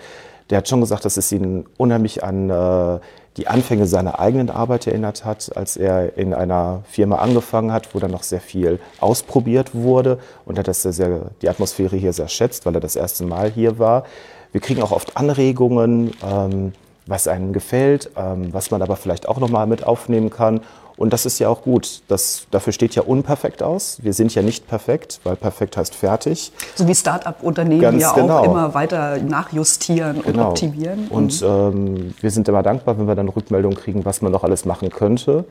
Der 0.50 0.58
hat 0.58 0.68
schon 0.68 0.80
gesagt, 0.80 1.04
dass 1.04 1.16
es 1.16 1.30
ihn 1.32 1.66
unheimlich 1.76 2.22
an 2.22 2.50
äh, 2.50 3.00
die 3.36 3.46
Anfänge 3.46 3.86
seiner 3.86 4.18
eigenen 4.18 4.50
Arbeit 4.50 4.86
erinnert 4.86 5.24
hat, 5.24 5.56
als 5.56 5.76
er 5.76 6.16
in 6.16 6.34
einer 6.34 6.82
Firma 6.90 7.16
angefangen 7.16 7.72
hat, 7.72 7.94
wo 7.94 7.98
dann 7.98 8.10
noch 8.10 8.24
sehr 8.24 8.40
viel 8.40 8.80
ausprobiert 9.00 9.74
wurde 9.74 10.18
und 10.44 10.58
er 10.58 10.64
das 10.64 10.82
sehr, 10.82 10.92
sehr, 10.92 11.30
die 11.40 11.48
Atmosphäre 11.48 11.96
hier 11.96 12.12
sehr 12.12 12.28
schätzt, 12.28 12.66
weil 12.66 12.74
er 12.74 12.80
das 12.80 12.96
erste 12.96 13.24
Mal 13.24 13.50
hier 13.50 13.78
war. 13.78 14.04
Wir 14.50 14.60
kriegen 14.60 14.82
auch 14.82 14.92
oft 14.92 15.16
Anregungen, 15.16 16.12
ähm, 16.22 16.72
was 17.06 17.28
einem 17.28 17.52
gefällt, 17.52 18.10
ähm, 18.16 18.52
was 18.52 18.70
man 18.70 18.82
aber 18.82 18.96
vielleicht 18.96 19.28
auch 19.28 19.38
noch 19.38 19.50
mal 19.50 19.66
mit 19.66 19.84
aufnehmen 19.84 20.30
kann. 20.30 20.60
Und 20.98 21.12
das 21.12 21.24
ist 21.24 21.38
ja 21.38 21.48
auch 21.48 21.62
gut. 21.62 22.02
Das, 22.08 22.46
dafür 22.50 22.72
steht 22.72 22.96
ja 22.96 23.02
unperfekt 23.02 23.62
aus. 23.62 23.98
Wir 24.02 24.12
sind 24.12 24.34
ja 24.34 24.42
nicht 24.42 24.66
perfekt, 24.66 25.20
weil 25.22 25.36
perfekt 25.36 25.76
heißt 25.76 25.94
fertig. 25.94 26.52
So 26.74 26.88
wie 26.88 26.94
Start-up-Unternehmen 26.94 28.00
ja 28.00 28.12
genau. 28.12 28.38
auch 28.38 28.44
immer 28.44 28.74
weiter 28.74 29.18
nachjustieren 29.18 30.20
und 30.20 30.38
optimieren. 30.38 31.06
Und 31.08 31.40
ähm, 31.42 32.14
wir 32.20 32.30
sind 32.32 32.48
immer 32.48 32.64
dankbar, 32.64 32.98
wenn 32.98 33.06
wir 33.06 33.14
dann 33.14 33.28
Rückmeldungen 33.28 33.78
kriegen, 33.78 34.04
was 34.04 34.22
man 34.22 34.32
noch 34.32 34.42
alles 34.42 34.64
machen 34.64 34.90
könnte 34.90 35.44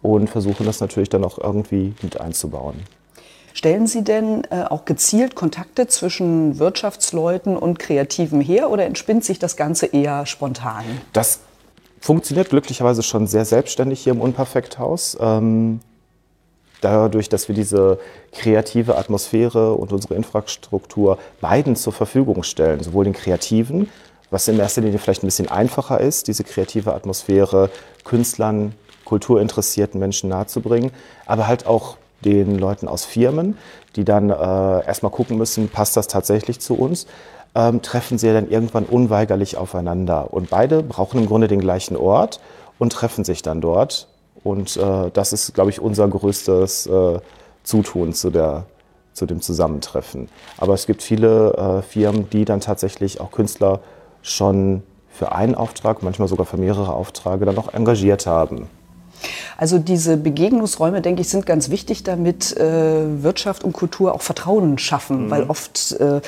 und 0.00 0.30
versuchen 0.30 0.64
das 0.64 0.80
natürlich 0.80 1.10
dann 1.10 1.22
auch 1.22 1.38
irgendwie 1.38 1.94
mit 2.00 2.18
einzubauen. 2.18 2.76
Stellen 3.52 3.86
Sie 3.86 4.02
denn 4.02 4.44
äh, 4.50 4.64
auch 4.64 4.84
gezielt 4.84 5.36
Kontakte 5.36 5.86
zwischen 5.86 6.58
Wirtschaftsleuten 6.58 7.56
und 7.56 7.78
Kreativen 7.78 8.40
her 8.40 8.70
oder 8.70 8.84
entspinnt 8.84 9.24
sich 9.24 9.38
das 9.38 9.56
Ganze 9.56 9.86
eher 9.86 10.26
spontan? 10.26 10.84
Das 11.12 11.40
funktioniert 12.04 12.50
glücklicherweise 12.50 13.02
schon 13.02 13.26
sehr 13.26 13.46
selbstständig 13.46 14.02
hier 14.02 14.12
im 14.12 14.20
Unperfekthaus. 14.20 15.16
Ähm, 15.18 15.80
dadurch, 16.82 17.30
dass 17.30 17.48
wir 17.48 17.54
diese 17.54 17.98
kreative 18.30 18.98
Atmosphäre 18.98 19.72
und 19.72 19.90
unsere 19.90 20.14
Infrastruktur 20.14 21.16
beiden 21.40 21.76
zur 21.76 21.94
Verfügung 21.94 22.42
stellen, 22.42 22.82
sowohl 22.82 23.04
den 23.04 23.14
Kreativen, 23.14 23.88
was 24.30 24.46
in 24.48 24.58
erster 24.58 24.82
Linie 24.82 24.98
vielleicht 24.98 25.22
ein 25.22 25.28
bisschen 25.28 25.48
einfacher 25.48 25.98
ist, 25.98 26.28
diese 26.28 26.44
kreative 26.44 26.92
Atmosphäre 26.92 27.70
Künstlern, 28.04 28.74
kulturinteressierten 29.06 29.98
Menschen 29.98 30.28
nahezubringen, 30.28 30.90
aber 31.24 31.46
halt 31.46 31.66
auch 31.66 31.96
den 32.22 32.58
Leuten 32.58 32.86
aus 32.86 33.06
Firmen, 33.06 33.56
die 33.96 34.04
dann 34.04 34.28
äh, 34.28 34.34
erstmal 34.86 35.10
gucken 35.10 35.38
müssen, 35.38 35.70
passt 35.70 35.96
das 35.96 36.06
tatsächlich 36.06 36.60
zu 36.60 36.74
uns, 36.74 37.06
ähm, 37.54 37.82
treffen 37.82 38.18
sie 38.18 38.32
dann 38.32 38.50
irgendwann 38.50 38.84
unweigerlich 38.84 39.56
aufeinander. 39.56 40.32
Und 40.32 40.50
beide 40.50 40.82
brauchen 40.82 41.20
im 41.20 41.26
Grunde 41.26 41.48
den 41.48 41.60
gleichen 41.60 41.96
Ort 41.96 42.40
und 42.78 42.92
treffen 42.92 43.24
sich 43.24 43.42
dann 43.42 43.60
dort. 43.60 44.08
Und 44.42 44.76
äh, 44.76 45.10
das 45.12 45.32
ist, 45.32 45.54
glaube 45.54 45.70
ich, 45.70 45.80
unser 45.80 46.06
größtes 46.08 46.86
äh, 46.86 47.18
Zutun 47.62 48.12
zu 48.12 48.30
der 48.30 48.64
zu 49.14 49.26
dem 49.26 49.40
Zusammentreffen. 49.40 50.28
Aber 50.58 50.74
es 50.74 50.86
gibt 50.86 51.02
viele 51.02 51.54
äh, 51.54 51.82
Firmen, 51.82 52.28
die 52.30 52.44
dann 52.44 52.60
tatsächlich 52.60 53.20
auch 53.20 53.30
Künstler 53.30 53.80
schon 54.22 54.82
für 55.08 55.32
einen 55.32 55.54
Auftrag, 55.54 56.02
manchmal 56.02 56.26
sogar 56.28 56.46
für 56.46 56.56
mehrere 56.56 56.92
Aufträge 56.92 57.44
dann 57.44 57.56
auch 57.56 57.72
engagiert 57.72 58.26
haben. 58.26 58.68
Also 59.56 59.78
diese 59.78 60.16
Begegnungsräume, 60.16 61.00
denke 61.00 61.22
ich, 61.22 61.28
sind 61.28 61.46
ganz 61.46 61.70
wichtig, 61.70 62.02
damit 62.02 62.56
äh, 62.56 63.22
Wirtschaft 63.22 63.64
und 63.64 63.72
Kultur 63.72 64.14
auch 64.14 64.22
Vertrauen 64.22 64.78
schaffen, 64.78 65.26
mhm. 65.26 65.30
weil 65.30 65.44
oft 65.44 65.92
äh, 65.92 66.20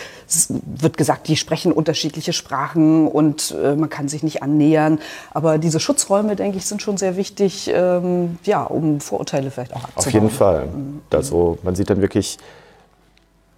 wird 0.65 0.97
gesagt, 0.97 1.29
die 1.29 1.37
sprechen 1.37 1.73
unterschiedliche 1.73 2.33
Sprachen 2.33 3.09
und 3.09 3.55
äh, 3.63 3.75
man 3.75 3.89
kann 3.89 4.09
sich 4.09 4.23
nicht 4.23 4.43
annähern. 4.43 4.99
Aber 5.33 5.59
diese 5.59 5.81
Schutzräume, 5.81 6.37
denke 6.37 6.59
ich, 6.59 6.67
sind 6.67 6.83
schon 6.83 6.97
sehr 6.97 7.17
wichtig, 7.17 7.71
ähm, 7.73 8.39
ja, 8.45 8.63
um 8.63 9.01
Vorurteile 9.01 9.51
vielleicht 9.51 9.75
auch 9.75 9.85
abzubauen. 9.85 10.07
Auf 10.07 10.13
jeden 10.13 10.31
Fall. 10.31 10.67
Mhm. 10.67 11.03
Also 11.11 11.59
man 11.63 11.75
sieht 11.75 11.91
dann 11.91 12.01
wirklich, 12.01 12.39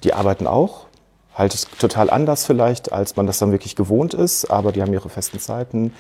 die 0.04 0.14
arbeiten 0.14 0.46
auch, 0.46 0.86
halt 1.38 1.54
es 1.54 1.68
total 1.78 2.10
anders 2.10 2.44
vielleicht, 2.44 2.92
als 2.92 3.16
man 3.16 3.26
das 3.26 3.38
dann 3.38 3.52
wirklich 3.52 3.76
gewohnt 3.76 4.12
ist, 4.12 4.50
aber 4.50 4.72
die 4.72 4.82
haben 4.82 4.92
ihre 4.92 5.08
festen 5.08 5.38
Zeiten, 5.38 5.92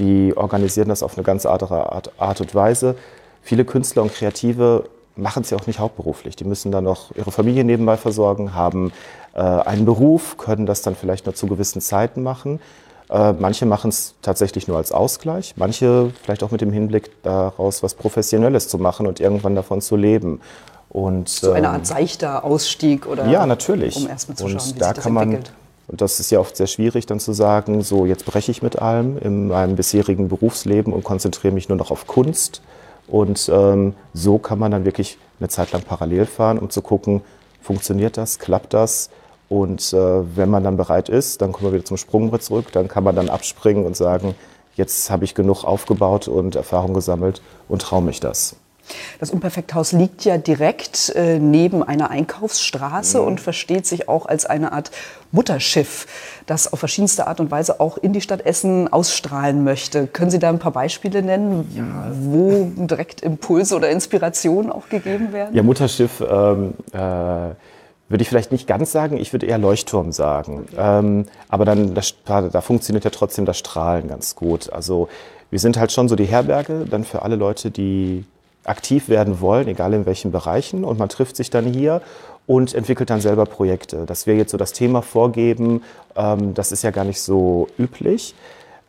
die 0.00 0.36
organisieren 0.36 0.88
das 0.88 1.02
auf 1.02 1.16
eine 1.16 1.22
ganz 1.22 1.46
andere 1.46 1.92
Art, 1.92 2.10
Art 2.18 2.40
und 2.40 2.54
Weise. 2.54 2.96
Viele 3.42 3.64
Künstler 3.64 4.02
und 4.02 4.12
Kreative 4.12 4.84
machen 5.14 5.42
es 5.42 5.50
ja 5.50 5.58
auch 5.58 5.66
nicht 5.66 5.78
hauptberuflich. 5.78 6.34
Die 6.34 6.44
müssen 6.44 6.72
dann 6.72 6.84
noch 6.84 7.14
ihre 7.14 7.30
Familie 7.30 7.64
nebenbei 7.64 7.96
versorgen, 7.96 8.54
haben 8.54 8.92
äh, 9.34 9.40
einen 9.40 9.84
Beruf, 9.84 10.38
können 10.38 10.66
das 10.66 10.82
dann 10.82 10.96
vielleicht 10.96 11.26
nur 11.26 11.34
zu 11.34 11.46
gewissen 11.46 11.80
Zeiten 11.80 12.22
machen. 12.22 12.60
Äh, 13.10 13.32
manche 13.32 13.66
machen 13.66 13.90
es 13.90 14.14
tatsächlich 14.22 14.68
nur 14.68 14.76
als 14.78 14.92
Ausgleich, 14.92 15.54
manche 15.56 16.12
vielleicht 16.22 16.42
auch 16.42 16.50
mit 16.50 16.60
dem 16.60 16.72
Hinblick 16.72 17.10
daraus, 17.22 17.82
was 17.82 17.94
Professionelles 17.94 18.68
zu 18.68 18.78
machen 18.78 19.06
und 19.06 19.20
irgendwann 19.20 19.54
davon 19.54 19.80
zu 19.80 19.96
leben. 19.96 20.40
Und, 20.88 21.28
so 21.28 21.52
eine 21.52 21.68
ähm, 21.68 21.74
Art 21.74 21.86
seichter 21.86 22.44
Ausstieg 22.44 23.06
oder 23.06 23.26
ja, 23.26 23.46
natürlich. 23.46 23.96
um 23.96 24.08
erstmal 24.08 24.36
zu 24.36 24.44
und 24.44 24.50
schauen, 24.52 24.74
wie 24.74 24.78
da 24.78 24.86
sich 24.86 24.94
das 24.94 25.04
kann 25.04 25.12
man, 25.12 25.32
entwickelt. 25.32 25.52
Und 25.90 26.00
das 26.00 26.20
ist 26.20 26.30
ja 26.30 26.38
oft 26.38 26.56
sehr 26.56 26.68
schwierig, 26.68 27.06
dann 27.06 27.18
zu 27.18 27.32
sagen, 27.32 27.82
so 27.82 28.06
jetzt 28.06 28.24
breche 28.24 28.52
ich 28.52 28.62
mit 28.62 28.78
allem 28.78 29.18
in 29.18 29.48
meinem 29.48 29.74
bisherigen 29.74 30.28
Berufsleben 30.28 30.92
und 30.92 31.02
konzentriere 31.02 31.52
mich 31.52 31.68
nur 31.68 31.78
noch 31.78 31.90
auf 31.90 32.06
Kunst. 32.06 32.62
Und 33.08 33.50
ähm, 33.52 33.94
so 34.14 34.38
kann 34.38 34.60
man 34.60 34.70
dann 34.70 34.84
wirklich 34.84 35.18
eine 35.40 35.48
Zeit 35.48 35.72
lang 35.72 35.82
parallel 35.82 36.26
fahren, 36.26 36.60
um 36.60 36.70
zu 36.70 36.80
gucken, 36.80 37.22
funktioniert 37.60 38.16
das, 38.16 38.38
klappt 38.38 38.72
das. 38.72 39.10
Und 39.48 39.92
äh, 39.92 40.36
wenn 40.36 40.48
man 40.48 40.62
dann 40.62 40.76
bereit 40.76 41.08
ist, 41.08 41.42
dann 41.42 41.50
kommen 41.50 41.72
wir 41.72 41.72
wieder 41.72 41.84
zum 41.84 41.96
Sprungbrett 41.96 42.44
zurück, 42.44 42.66
dann 42.70 42.86
kann 42.86 43.02
man 43.02 43.16
dann 43.16 43.28
abspringen 43.28 43.84
und 43.84 43.96
sagen, 43.96 44.36
jetzt 44.76 45.10
habe 45.10 45.24
ich 45.24 45.34
genug 45.34 45.64
aufgebaut 45.64 46.28
und 46.28 46.54
Erfahrung 46.54 46.94
gesammelt 46.94 47.42
und 47.68 47.82
traue 47.82 48.02
mich 48.02 48.20
das. 48.20 48.54
Das 49.18 49.30
Unperfekthaus 49.30 49.92
liegt 49.92 50.24
ja 50.24 50.38
direkt 50.38 51.10
äh, 51.14 51.38
neben 51.38 51.82
einer 51.82 52.10
Einkaufsstraße 52.10 53.20
mhm. 53.20 53.26
und 53.26 53.40
versteht 53.40 53.86
sich 53.86 54.08
auch 54.08 54.26
als 54.26 54.46
eine 54.46 54.72
Art 54.72 54.90
Mutterschiff, 55.32 56.06
das 56.46 56.72
auf 56.72 56.80
verschiedenste 56.80 57.26
Art 57.26 57.40
und 57.40 57.50
Weise 57.50 57.80
auch 57.80 57.98
in 57.98 58.12
die 58.12 58.20
Stadt 58.20 58.44
Essen 58.44 58.92
ausstrahlen 58.92 59.62
möchte. 59.62 60.06
Können 60.06 60.30
Sie 60.30 60.38
da 60.38 60.48
ein 60.48 60.58
paar 60.58 60.72
Beispiele 60.72 61.22
nennen, 61.22 61.70
ja. 61.76 62.10
wo 62.12 62.72
direkt 62.76 63.20
Impulse 63.20 63.76
oder 63.76 63.90
Inspirationen 63.90 64.72
auch 64.72 64.88
gegeben 64.88 65.32
werden? 65.32 65.54
Ja, 65.54 65.62
Mutterschiff 65.62 66.20
ähm, 66.20 66.74
äh, 66.92 66.98
würde 68.10 68.22
ich 68.22 68.28
vielleicht 68.28 68.50
nicht 68.50 68.66
ganz 68.66 68.90
sagen, 68.90 69.16
ich 69.16 69.32
würde 69.32 69.46
eher 69.46 69.58
Leuchtturm 69.58 70.10
sagen. 70.10 70.66
Ähm, 70.76 71.26
aber 71.48 71.64
dann, 71.64 71.94
das, 71.94 72.14
da 72.24 72.60
funktioniert 72.60 73.04
ja 73.04 73.10
trotzdem 73.10 73.44
das 73.44 73.56
Strahlen 73.56 74.08
ganz 74.08 74.34
gut. 74.34 74.72
Also 74.72 75.08
wir 75.50 75.60
sind 75.60 75.78
halt 75.78 75.92
schon 75.92 76.08
so 76.08 76.16
die 76.16 76.24
Herberge, 76.24 76.86
dann 76.90 77.04
für 77.04 77.22
alle 77.22 77.36
Leute, 77.36 77.70
die 77.70 78.24
aktiv 78.70 79.08
werden 79.08 79.40
wollen, 79.40 79.68
egal 79.68 79.92
in 79.92 80.06
welchen 80.06 80.32
Bereichen. 80.32 80.84
Und 80.84 80.98
man 80.98 81.08
trifft 81.08 81.36
sich 81.36 81.50
dann 81.50 81.66
hier 81.66 82.00
und 82.46 82.74
entwickelt 82.74 83.10
dann 83.10 83.20
selber 83.20 83.44
Projekte. 83.46 84.06
Dass 84.06 84.26
wir 84.26 84.36
jetzt 84.36 84.52
so 84.52 84.56
das 84.56 84.72
Thema 84.72 85.02
vorgeben, 85.02 85.82
ähm, 86.16 86.54
das 86.54 86.72
ist 86.72 86.82
ja 86.82 86.90
gar 86.90 87.04
nicht 87.04 87.20
so 87.20 87.68
üblich. 87.78 88.34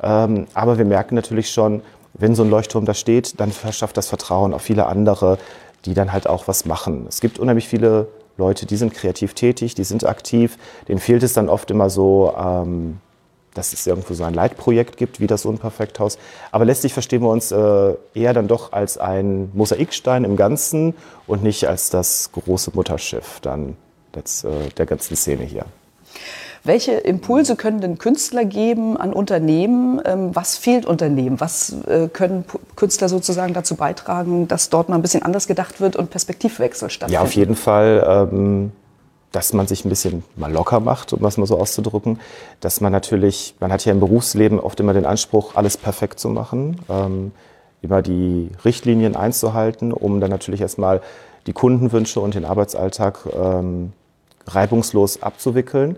Ähm, 0.01 0.47
aber 0.53 0.77
wir 0.77 0.85
merken 0.85 1.15
natürlich 1.15 1.51
schon, 1.51 1.81
wenn 2.13 2.35
so 2.35 2.43
ein 2.43 2.49
Leuchtturm 2.49 2.85
da 2.85 2.93
steht, 2.93 3.39
dann 3.39 3.51
verschafft 3.51 3.97
das 3.97 4.07
Vertrauen 4.07 4.53
auf 4.53 4.61
viele 4.61 4.85
andere, 4.85 5.37
die 5.85 5.93
dann 5.93 6.13
halt 6.13 6.27
auch 6.27 6.47
was 6.47 6.65
machen. 6.65 7.05
Es 7.09 7.21
gibt 7.21 7.39
unheimlich 7.39 7.67
viele 7.67 8.07
Leute, 8.37 8.65
die 8.65 8.77
sind 8.77 8.93
kreativ 8.93 9.33
tätig, 9.33 9.75
die 9.75 9.83
sind 9.83 10.05
aktiv. 10.05 10.57
Denen 10.87 10.99
fehlt 10.99 11.23
es 11.23 11.33
dann 11.33 11.49
oft 11.49 11.71
immer 11.71 11.89
so, 11.89 12.33
ähm, 12.37 12.99
dass 13.53 13.73
es 13.73 13.85
irgendwo 13.85 14.13
so 14.13 14.23
ein 14.23 14.33
Leitprojekt 14.33 14.97
gibt, 14.97 15.19
wie 15.19 15.27
das 15.27 15.45
Unperfekthaus. 15.45 16.17
Aber 16.51 16.65
letztlich 16.65 16.93
verstehen 16.93 17.21
wir 17.21 17.29
uns 17.29 17.51
äh, 17.51 17.93
eher 18.13 18.33
dann 18.33 18.47
doch 18.47 18.71
als 18.71 18.97
ein 18.97 19.51
Mosaikstein 19.53 20.23
im 20.23 20.35
Ganzen 20.35 20.93
und 21.27 21.43
nicht 21.43 21.67
als 21.67 21.89
das 21.89 22.31
große 22.31 22.71
Mutterschiff 22.73 23.39
dann 23.41 23.75
des, 24.15 24.43
äh, 24.43 24.69
der 24.77 24.85
ganzen 24.85 25.15
Szene 25.15 25.43
hier. 25.43 25.65
Welche 26.63 26.91
Impulse 26.91 27.55
können 27.55 27.81
denn 27.81 27.97
Künstler 27.97 28.45
geben 28.45 28.95
an 28.95 29.13
Unternehmen? 29.13 29.99
Ähm, 30.05 30.35
was 30.35 30.57
fehlt 30.57 30.85
Unternehmen? 30.85 31.39
Was 31.39 31.73
äh, 31.87 32.07
können 32.07 32.45
Künstler 32.75 33.09
sozusagen 33.09 33.55
dazu 33.55 33.75
beitragen, 33.75 34.47
dass 34.47 34.69
dort 34.69 34.87
mal 34.87 34.95
ein 34.95 35.01
bisschen 35.01 35.23
anders 35.23 35.47
gedacht 35.47 35.81
wird 35.81 35.95
und 35.95 36.11
Perspektivwechsel 36.11 36.91
stattfindet? 36.91 37.19
Ja, 37.19 37.21
auf 37.23 37.33
jeden 37.33 37.55
Fall. 37.55 38.27
Ähm 38.29 38.71
dass 39.31 39.53
man 39.53 39.67
sich 39.67 39.85
ein 39.85 39.89
bisschen 39.89 40.23
mal 40.35 40.51
locker 40.51 40.79
macht, 40.79 41.13
um 41.13 41.21
das 41.21 41.37
mal 41.37 41.45
so 41.45 41.57
auszudrücken. 41.57 42.19
Dass 42.59 42.81
man 42.81 42.91
natürlich, 42.91 43.55
man 43.59 43.71
hat 43.71 43.85
ja 43.85 43.91
im 43.91 43.99
Berufsleben 43.99 44.59
oft 44.59 44.79
immer 44.79 44.93
den 44.93 45.05
Anspruch, 45.05 45.55
alles 45.55 45.77
perfekt 45.77 46.19
zu 46.19 46.29
machen, 46.29 46.81
ähm, 46.89 47.31
immer 47.81 48.01
die 48.01 48.49
Richtlinien 48.65 49.15
einzuhalten, 49.15 49.93
um 49.93 50.19
dann 50.19 50.29
natürlich 50.29 50.61
erstmal 50.61 51.01
die 51.47 51.53
Kundenwünsche 51.53 52.19
und 52.19 52.35
den 52.35 52.45
Arbeitsalltag 52.45 53.19
ähm, 53.33 53.93
reibungslos 54.47 55.23
abzuwickeln. 55.23 55.97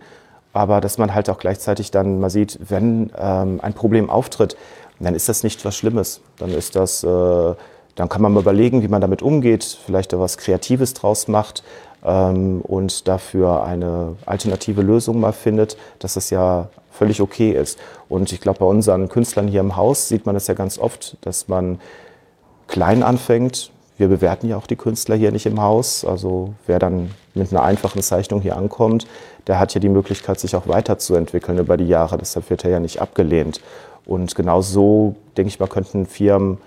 Aber 0.53 0.79
dass 0.79 0.99
man 0.99 1.13
halt 1.15 1.29
auch 1.29 1.39
gleichzeitig 1.39 1.89
dann 1.89 2.19
mal 2.19 2.29
sieht, 2.29 2.59
wenn 2.69 3.11
ähm, 3.17 3.59
ein 3.61 3.73
Problem 3.73 4.09
auftritt, 4.09 4.55
dann 4.99 5.15
ist 5.15 5.27
das 5.27 5.43
nicht 5.43 5.65
was 5.65 5.75
Schlimmes. 5.75 6.21
Dann 6.37 6.51
ist 6.51 6.75
das, 6.75 7.03
äh, 7.03 7.07
dann 7.07 8.09
kann 8.09 8.21
man 8.21 8.31
mal 8.31 8.41
überlegen, 8.41 8.83
wie 8.83 8.87
man 8.87 9.01
damit 9.01 9.23
umgeht, 9.23 9.63
vielleicht 9.85 10.13
da 10.13 10.19
was 10.19 10.37
Kreatives 10.37 10.93
draus 10.93 11.27
macht 11.27 11.63
und 12.03 13.07
dafür 13.07 13.63
eine 13.63 14.15
alternative 14.25 14.81
Lösung 14.81 15.19
mal 15.19 15.31
findet, 15.31 15.77
dass 15.99 16.15
das 16.15 16.29
ja 16.29 16.67
völlig 16.91 17.21
okay 17.21 17.51
ist. 17.51 17.79
Und 18.09 18.31
ich 18.31 18.41
glaube, 18.41 18.59
bei 18.59 18.65
unseren 18.65 19.09
Künstlern 19.09 19.47
hier 19.47 19.61
im 19.61 19.75
Haus 19.75 20.09
sieht 20.09 20.25
man 20.25 20.35
das 20.35 20.47
ja 20.47 20.53
ganz 20.53 20.77
oft, 20.77 21.17
dass 21.21 21.47
man 21.47 21.79
klein 22.67 23.03
anfängt. 23.03 23.71
Wir 23.97 24.07
bewerten 24.07 24.49
ja 24.49 24.57
auch 24.57 24.67
die 24.67 24.75
Künstler 24.75 25.15
hier 25.15 25.31
nicht 25.31 25.45
im 25.45 25.61
Haus. 25.61 26.03
Also 26.03 26.53
wer 26.67 26.79
dann 26.79 27.11
mit 27.35 27.51
einer 27.51 27.63
einfachen 27.63 28.01
Zeichnung 28.01 28.41
hier 28.41 28.57
ankommt, 28.57 29.07
der 29.47 29.59
hat 29.59 29.73
ja 29.73 29.79
die 29.79 29.89
Möglichkeit, 29.89 30.39
sich 30.39 30.55
auch 30.55 30.67
weiterzuentwickeln 30.67 31.57
über 31.57 31.77
die 31.77 31.87
Jahre. 31.87 32.17
Deshalb 32.17 32.49
wird 32.49 32.65
er 32.65 32.71
ja 32.71 32.79
nicht 32.79 33.01
abgelehnt. 33.01 33.61
Und 34.05 34.35
genau 34.35 34.61
so, 34.61 35.15
denke 35.37 35.47
ich 35.47 35.59
mal, 35.59 35.67
könnten 35.67 36.05
Firmen 36.05 36.57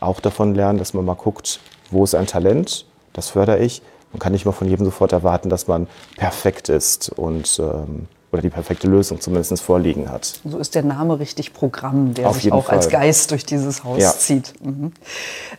auch 0.00 0.20
davon 0.20 0.54
lernen, 0.54 0.78
dass 0.78 0.94
man 0.94 1.04
mal 1.04 1.14
guckt, 1.14 1.60
wo 1.90 2.04
ist 2.04 2.14
ein 2.14 2.26
Talent, 2.26 2.86
das 3.12 3.30
fördere 3.30 3.58
ich, 3.58 3.82
man 4.12 4.20
kann 4.20 4.32
nicht 4.32 4.44
mal 4.44 4.52
von 4.52 4.68
jedem 4.68 4.84
sofort 4.84 5.12
erwarten, 5.12 5.48
dass 5.48 5.66
man 5.66 5.86
perfekt 6.16 6.68
ist 6.68 7.10
und 7.10 7.60
ähm, 7.62 8.06
oder 8.30 8.42
die 8.42 8.50
perfekte 8.50 8.86
Lösung 8.88 9.20
zumindest 9.20 9.62
vorliegen 9.62 10.10
hat. 10.10 10.40
So 10.44 10.58
ist 10.58 10.74
der 10.74 10.82
Name 10.82 11.18
richtig 11.18 11.54
Programm, 11.54 12.12
der 12.12 12.28
Auf 12.28 12.40
sich 12.40 12.52
auch 12.52 12.66
Fall. 12.66 12.76
als 12.76 12.90
Geist 12.90 13.30
durch 13.30 13.46
dieses 13.46 13.84
Haus 13.84 14.02
ja. 14.02 14.10
zieht. 14.12 14.52
Mhm. 14.62 14.92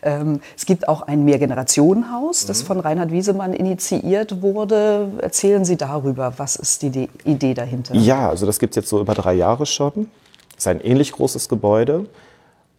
Ähm, 0.04 0.42
es 0.56 0.68
gibt 0.68 0.88
auch 0.88 1.02
ein 1.02 1.26
Mehrgenerationenhaus, 1.26 2.46
das 2.46 2.62
mhm. 2.62 2.68
von 2.68 2.80
Reinhard 2.80 3.12
Wiesemann 3.12 3.54
initiiert 3.54 4.44
wurde. 4.44 5.12
Erzählen 5.20 5.66
Sie 5.66 5.78
darüber, 5.78 6.34
was 6.38 6.56
ist 6.56 6.84
die 6.84 7.10
Idee 7.24 7.56
dahinter? 7.56 7.96
Ja, 7.96 8.30
also 8.30 8.46
das 8.46 8.60
gibt 8.60 8.74
es 8.74 8.76
jetzt 8.76 8.90
so 8.90 9.00
über 9.00 9.16
drei 9.16 9.34
Jahre 9.34 9.66
schon. 9.66 10.12
Es 10.52 10.64
ist 10.64 10.68
ein 10.68 10.82
ähnlich 10.82 11.12
großes 11.12 11.50
Gebäude. 11.50 12.06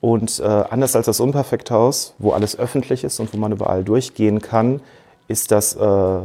Und 0.00 0.38
äh, 0.38 0.44
anders 0.44 0.96
als 0.96 1.06
das 1.06 1.20
Unperfekthaus, 1.20 2.14
wo 2.18 2.30
alles 2.30 2.58
öffentlich 2.58 3.04
ist 3.04 3.20
und 3.20 3.34
wo 3.34 3.36
man 3.36 3.52
überall 3.52 3.84
durchgehen 3.84 4.40
kann, 4.40 4.80
ist 5.30 5.52
das 5.52 5.76
äh, 5.76 6.20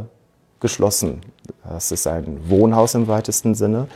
geschlossen. 0.60 1.22
Das 1.64 1.92
ist 1.92 2.08
ein 2.08 2.40
Wohnhaus 2.50 2.96
im 2.96 3.08
weitesten 3.08 3.54
Sinne, 3.54 3.88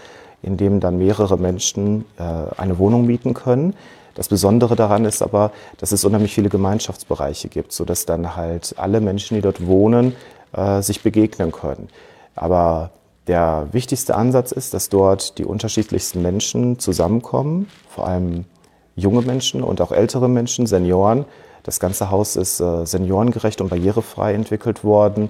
in 0.42 0.56
dem 0.56 0.80
dann 0.80 0.98
mehrere 1.00 1.38
Menschen 1.38 2.06
äh, 2.18 2.24
eine 2.58 2.78
Wohnung 2.78 3.06
mieten 3.06 3.34
können. 3.34 3.74
Das 4.14 4.28
Besondere 4.28 4.76
daran 4.76 5.06
ist 5.06 5.22
aber, 5.22 5.52
dass 5.78 5.92
es 5.92 6.06
unheimlich 6.06 6.34
viele 6.34 6.50
Gemeinschaftsbereiche 6.50 7.50
gibt, 7.50 7.72
sodass 7.72 8.06
dann 8.06 8.36
halt 8.36 8.76
alle 8.78 9.02
Menschen, 9.02 9.36
die 9.36 9.42
dort 9.42 9.66
wohnen, 9.66 10.16
äh, 10.54 10.82
sich 10.82 11.02
begegnen 11.02 11.52
können. 11.52 11.90
Aber 12.36 12.92
der 13.28 13.68
wichtigste 13.72 14.16
Ansatz 14.16 14.52
ist, 14.52 14.74
dass 14.74 14.90
dort 14.90 15.38
die 15.38 15.46
unterschiedlichsten 15.46 16.22
Menschen 16.22 16.80
zusammenkommen, 16.80 17.68
vor 17.90 18.08
allem 18.08 18.46
junge 18.96 19.22
Menschen 19.22 19.64
und 19.64 19.82
auch 19.82 19.92
ältere 19.92 20.30
Menschen, 20.30 20.68
Senioren, 20.68 21.26
das 21.70 21.80
ganze 21.80 22.10
Haus 22.10 22.36
ist 22.36 22.60
äh, 22.60 22.84
seniorengerecht 22.84 23.62
und 23.62 23.70
barrierefrei 23.70 24.34
entwickelt 24.34 24.84
worden. 24.84 25.30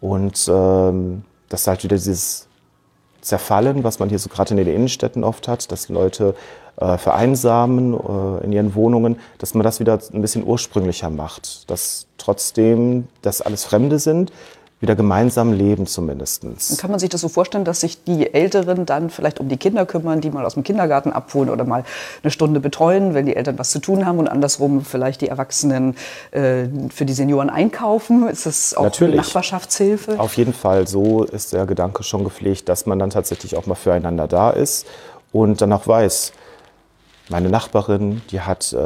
Und 0.00 0.50
ähm, 0.52 1.22
das 1.48 1.60
ist 1.60 1.66
halt 1.68 1.84
wieder 1.84 1.94
dieses 1.94 2.48
Zerfallen, 3.20 3.84
was 3.84 4.00
man 4.00 4.08
hier 4.08 4.18
so 4.18 4.28
gerade 4.28 4.50
in 4.50 4.56
den 4.56 4.66
Innenstädten 4.66 5.22
oft 5.22 5.46
hat, 5.46 5.70
dass 5.70 5.88
Leute 5.88 6.34
äh, 6.76 6.98
vereinsamen 6.98 7.94
äh, 7.94 8.44
in 8.44 8.52
ihren 8.52 8.74
Wohnungen, 8.74 9.20
dass 9.38 9.54
man 9.54 9.62
das 9.62 9.78
wieder 9.78 10.00
ein 10.12 10.22
bisschen 10.22 10.44
ursprünglicher 10.44 11.08
macht. 11.08 11.70
Dass 11.70 12.08
trotzdem 12.18 13.06
das 13.22 13.40
alles 13.40 13.64
Fremde 13.64 14.00
sind, 14.00 14.32
wieder 14.80 14.94
gemeinsam 14.94 15.54
leben 15.54 15.86
zumindest. 15.86 16.44
Kann 16.78 16.90
man 16.90 17.00
sich 17.00 17.08
das 17.08 17.22
so 17.22 17.28
vorstellen, 17.28 17.64
dass 17.64 17.80
sich 17.80 18.04
die 18.04 18.34
Älteren 18.34 18.84
dann 18.84 19.08
vielleicht 19.08 19.40
um 19.40 19.48
die 19.48 19.56
Kinder 19.56 19.86
kümmern, 19.86 20.20
die 20.20 20.30
mal 20.30 20.44
aus 20.44 20.54
dem 20.54 20.64
Kindergarten 20.64 21.12
abholen 21.12 21.48
oder 21.48 21.64
mal 21.64 21.84
eine 22.22 22.30
Stunde 22.30 22.60
betreuen, 22.60 23.14
wenn 23.14 23.24
die 23.24 23.36
Eltern 23.36 23.58
was 23.58 23.70
zu 23.70 23.78
tun 23.78 24.04
haben 24.04 24.18
und 24.18 24.28
andersrum 24.28 24.84
vielleicht 24.84 25.22
die 25.22 25.28
Erwachsenen 25.28 25.96
äh, 26.32 26.66
für 26.94 27.06
die 27.06 27.14
Senioren 27.14 27.48
einkaufen? 27.48 28.28
Ist 28.28 28.44
das 28.44 28.74
auch 28.74 28.84
Natürlich. 28.84 29.16
Nachbarschaftshilfe? 29.16 30.20
Auf 30.20 30.36
jeden 30.36 30.52
Fall. 30.52 30.86
So 30.86 31.24
ist 31.24 31.54
der 31.54 31.64
Gedanke 31.64 32.02
schon 32.02 32.24
gepflegt, 32.24 32.68
dass 32.68 32.84
man 32.84 32.98
dann 32.98 33.08
tatsächlich 33.10 33.56
auch 33.56 33.64
mal 33.64 33.76
füreinander 33.76 34.28
da 34.28 34.50
ist 34.50 34.86
und 35.32 35.62
dann 35.62 35.72
auch 35.72 35.86
weiß, 35.86 36.32
meine 37.30 37.48
Nachbarin, 37.48 38.20
die 38.30 38.42
hat 38.42 38.72
äh, 38.74 38.76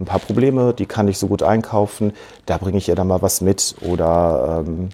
ein 0.00 0.06
paar 0.06 0.18
Probleme, 0.18 0.74
die 0.74 0.86
kann 0.86 1.08
ich 1.08 1.18
so 1.18 1.26
gut 1.26 1.42
einkaufen, 1.42 2.12
da 2.46 2.56
bringe 2.56 2.78
ich 2.78 2.88
ihr 2.88 2.94
dann 2.94 3.06
mal 3.06 3.22
was 3.22 3.40
mit. 3.40 3.76
Oder 3.82 4.64
ähm, 4.66 4.88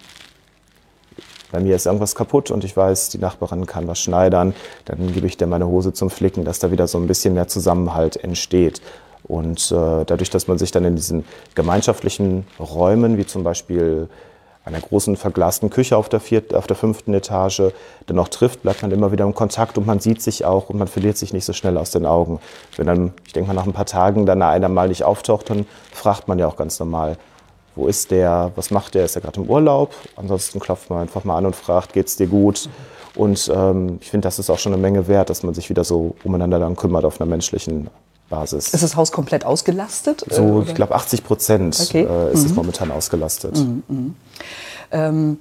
bei 1.53 1.61
mir 1.61 1.77
ist 1.77 1.87
irgendwas 1.87 2.15
kaputt 2.15 2.51
und 2.51 2.65
ich 2.65 2.77
weiß, 2.77 3.11
die 3.11 3.19
Nachbarin 3.19 3.67
kann 3.67 3.87
was 3.87 4.01
schneidern, 4.01 4.55
dann 4.85 5.13
gebe 5.13 5.27
ich 5.27 5.37
dir 5.37 5.47
meine 5.47 5.67
Hose 5.67 5.93
zum 5.93 6.11
Flicken, 6.11 6.45
dass 6.45 6.59
da 6.59 6.71
wieder 6.73 6.89
so 6.89 6.99
ein 6.99 7.07
bisschen 7.07 7.35
mehr 7.35 7.49
Zusammenhalt 7.49 8.17
entsteht. 8.17 8.83
Und 9.23 9.73
äh, 9.73 10.05
dadurch, 10.05 10.31
dass 10.31 10.49
man 10.49 10.59
sich 10.59 10.71
dann 10.71 10.85
in 10.85 10.97
diesen 10.97 11.25
gemeinschaftlichen 11.55 12.47
Räumen, 12.61 13.17
wie 13.17 13.27
zum 13.27 13.43
Beispiel 13.43 14.09
einer 14.67 14.81
großen 14.81 15.17
verglasten 15.17 15.71
Küche 15.71 15.97
auf 15.97 16.09
der, 16.09 16.19
vierten, 16.19 16.57
auf 16.57 16.67
der 16.67 16.77
fünften 16.77 17.15
Etage 17.15 17.63
dann 18.07 18.17
noch 18.17 18.29
trifft, 18.29 18.63
bleibt 18.63 18.83
man 18.83 18.91
immer 18.91 19.13
wieder 19.13 19.25
im 19.25 19.33
Kontakt 19.33 19.79
und 19.79 19.87
man 19.87 20.01
sieht 20.01 20.21
sich 20.21 20.45
auch 20.45 20.69
und 20.69 20.79
man 20.79 20.89
verliert 20.89 21.17
sich 21.17 21.33
nicht 21.33 21.45
so 21.45 21.53
schnell 21.53 21.79
aus 21.79 21.93
den 21.93 22.05
Augen. 22.05 22.41
Wenn 22.77 22.89
dann, 22.89 23.15
ich 23.25 23.33
denke 23.33 23.47
mal, 23.47 23.55
nach 23.55 23.67
ein 23.67 23.73
paar 23.73 23.87
Tagen 23.87 24.27
dann 24.27 24.43
einer 24.43 24.69
mal 24.69 24.89
nicht 24.89 25.05
auftaucht, 25.05 25.51
dann 25.51 25.67
fragt 25.93 26.27
man 26.27 26.41
ja 26.41 26.49
auch 26.49 26.57
ganz 26.57 26.81
normal, 26.81 27.17
wo 27.77 27.87
ist 27.87 28.11
der, 28.11 28.51
was 28.57 28.73
macht 28.73 28.95
der, 28.95 29.05
ist 29.05 29.15
er 29.15 29.23
gerade 29.23 29.41
im 29.41 29.49
Urlaub? 29.49 29.95
Ansonsten 30.17 30.59
klopft 30.59 30.91
man 30.91 31.01
einfach 31.01 31.23
mal 31.23 31.37
an 31.37 31.47
und 31.47 31.55
fragt, 31.55 31.93
geht's 31.93 32.17
dir 32.17 32.27
gut? 32.27 32.69
Und 33.15 33.51
ähm, 33.55 33.99
ich 34.01 34.11
finde, 34.11 34.27
das 34.27 34.41
ist 34.41 34.51
auch 34.51 34.59
schon 34.59 34.73
eine 34.73 34.83
Menge 34.83 35.07
wert, 35.07 35.31
dass 35.31 35.45
man 35.45 35.55
sich 35.55 35.71
wieder 35.71 35.85
so 35.85 36.17
umeinander 36.25 36.59
dann 36.59 36.75
kümmert 36.75 37.05
auf 37.05 37.21
einer 37.21 37.31
menschlichen 37.31 37.89
Basis. 38.29 38.75
Ist 38.75 38.83
das 38.83 38.97
Haus 38.97 39.13
komplett 39.13 39.45
ausgelastet? 39.45 40.25
So, 40.31 40.65
ich 40.67 40.75
glaube, 40.75 40.95
80 40.95 41.25
Prozent 41.25 41.79
Okay. 41.81 42.03
äh, 42.03 42.33
ist 42.33 42.45
es 42.45 42.55
momentan 42.55 42.91
ausgelastet. 42.91 43.59
Ähm, 44.91 45.39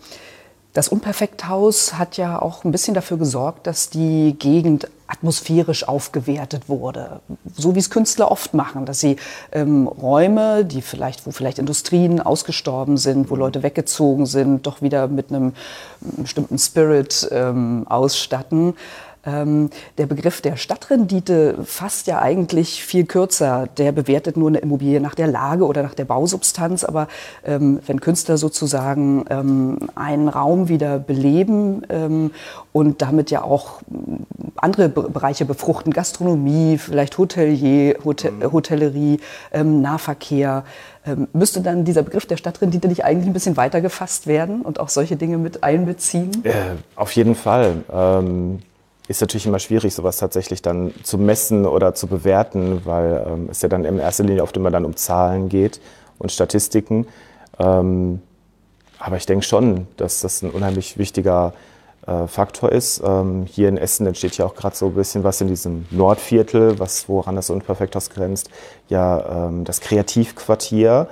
das 0.73 0.89
Unperfekthaus 0.89 1.93
hat 1.97 2.17
ja 2.17 2.41
auch 2.41 2.65
ein 2.65 2.71
bisschen 2.71 2.93
dafür 2.95 3.17
gesorgt, 3.17 3.65
dass 3.65 3.89
die 3.89 4.35
Gegend 4.37 4.89
atmosphärisch 5.07 5.87
aufgewertet 5.87 6.67
wurde. 6.67 7.21
So 7.55 7.75
wie 7.75 7.79
es 7.79 7.89
Künstler 7.89 8.29
oft 8.29 8.53
machen, 8.53 8.85
dass 8.85 8.99
sie 8.99 9.15
ähm, 9.53 9.87
Räume, 9.87 10.65
die 10.65 10.81
vielleicht, 10.81 11.25
wo 11.25 11.31
vielleicht 11.31 11.59
Industrien 11.59 12.19
ausgestorben 12.19 12.97
sind, 12.97 13.29
wo 13.29 13.35
Leute 13.35 13.63
weggezogen 13.63 14.25
sind, 14.25 14.65
doch 14.67 14.81
wieder 14.81 15.07
mit 15.07 15.29
einem 15.29 15.53
bestimmten 16.01 16.57
Spirit 16.57 17.29
ähm, 17.31 17.85
ausstatten. 17.87 18.73
Ähm, 19.25 19.69
der 19.97 20.05
Begriff 20.05 20.41
der 20.41 20.55
Stadtrendite 20.55 21.57
fasst 21.63 22.07
ja 22.07 22.21
eigentlich 22.21 22.83
viel 22.83 23.05
kürzer. 23.05 23.67
Der 23.77 23.91
bewertet 23.91 24.37
nur 24.37 24.49
eine 24.49 24.59
Immobilie 24.59 24.99
nach 24.99 25.15
der 25.15 25.27
Lage 25.27 25.65
oder 25.65 25.83
nach 25.83 25.95
der 25.95 26.05
Bausubstanz. 26.05 26.83
Aber 26.83 27.07
ähm, 27.43 27.79
wenn 27.85 28.01
Künstler 28.01 28.37
sozusagen 28.37 29.25
ähm, 29.29 29.77
einen 29.95 30.29
Raum 30.29 30.69
wieder 30.69 30.99
beleben 30.99 31.83
ähm, 31.89 32.31
und 32.71 33.01
damit 33.01 33.31
ja 33.31 33.43
auch 33.43 33.81
andere 34.57 34.89
Be 34.89 35.09
Bereiche 35.15 35.45
befruchten, 35.45 35.93
Gastronomie, 35.93 36.77
vielleicht 36.77 37.17
Hotelier, 37.17 37.97
Hotel, 38.03 38.33
Hotellerie, 38.51 39.19
ähm, 39.51 39.81
Nahverkehr, 39.81 40.63
ähm, 41.05 41.27
müsste 41.33 41.61
dann 41.61 41.85
dieser 41.85 42.03
Begriff 42.03 42.25
der 42.25 42.37
Stadtrendite 42.37 42.87
nicht 42.87 43.05
eigentlich 43.05 43.27
ein 43.27 43.33
bisschen 43.33 43.57
weiter 43.57 43.81
gefasst 43.81 44.27
werden 44.27 44.61
und 44.61 44.79
auch 44.79 44.89
solche 44.89 45.15
Dinge 45.15 45.37
mit 45.37 45.63
einbeziehen? 45.63 46.43
Äh, 46.43 46.51
auf 46.95 47.11
jeden 47.11 47.35
Fall. 47.35 47.83
Ist 49.07 49.21
natürlich 49.21 49.45
immer 49.45 49.59
schwierig, 49.59 49.93
sowas 49.93 50.17
tatsächlich 50.17 50.61
dann 50.61 50.93
zu 51.03 51.17
messen 51.17 51.65
oder 51.65 51.93
zu 51.93 52.07
bewerten, 52.07 52.81
weil 52.85 53.23
ähm, 53.27 53.49
es 53.51 53.61
ja 53.61 53.69
dann 53.69 53.85
in 53.85 53.99
erster 53.99 54.23
Linie 54.23 54.41
oft 54.41 54.57
immer 54.57 54.71
dann 54.71 54.85
um 54.85 54.95
Zahlen 54.95 55.47
geht 55.47 55.79
und 56.17 56.31
Statistiken. 56.31 57.07
Ähm, 57.59 58.21
aber 58.97 59.17
ich 59.17 59.25
denke 59.25 59.45
schon, 59.45 59.87
dass 59.97 60.21
das 60.21 60.41
ein 60.41 60.49
unheimlich 60.49 60.97
wichtiger 60.97 61.53
äh, 62.07 62.27
Faktor 62.27 62.71
ist. 62.71 63.01
Ähm, 63.05 63.45
hier 63.45 63.69
in 63.69 63.77
Essen 63.77 64.07
entsteht 64.07 64.37
ja 64.37 64.45
auch 64.45 64.55
gerade 64.55 64.75
so 64.75 64.87
ein 64.87 64.95
bisschen 64.95 65.23
was 65.23 65.41
in 65.41 65.47
diesem 65.47 65.85
Nordviertel, 65.91 66.79
was, 66.79 67.09
woran 67.09 67.35
das 67.35 67.49
Unperfekthaus 67.49 68.09
grenzt, 68.09 68.49
ja 68.89 69.47
ähm, 69.47 69.63
das 69.65 69.81
Kreativquartier, 69.81 71.07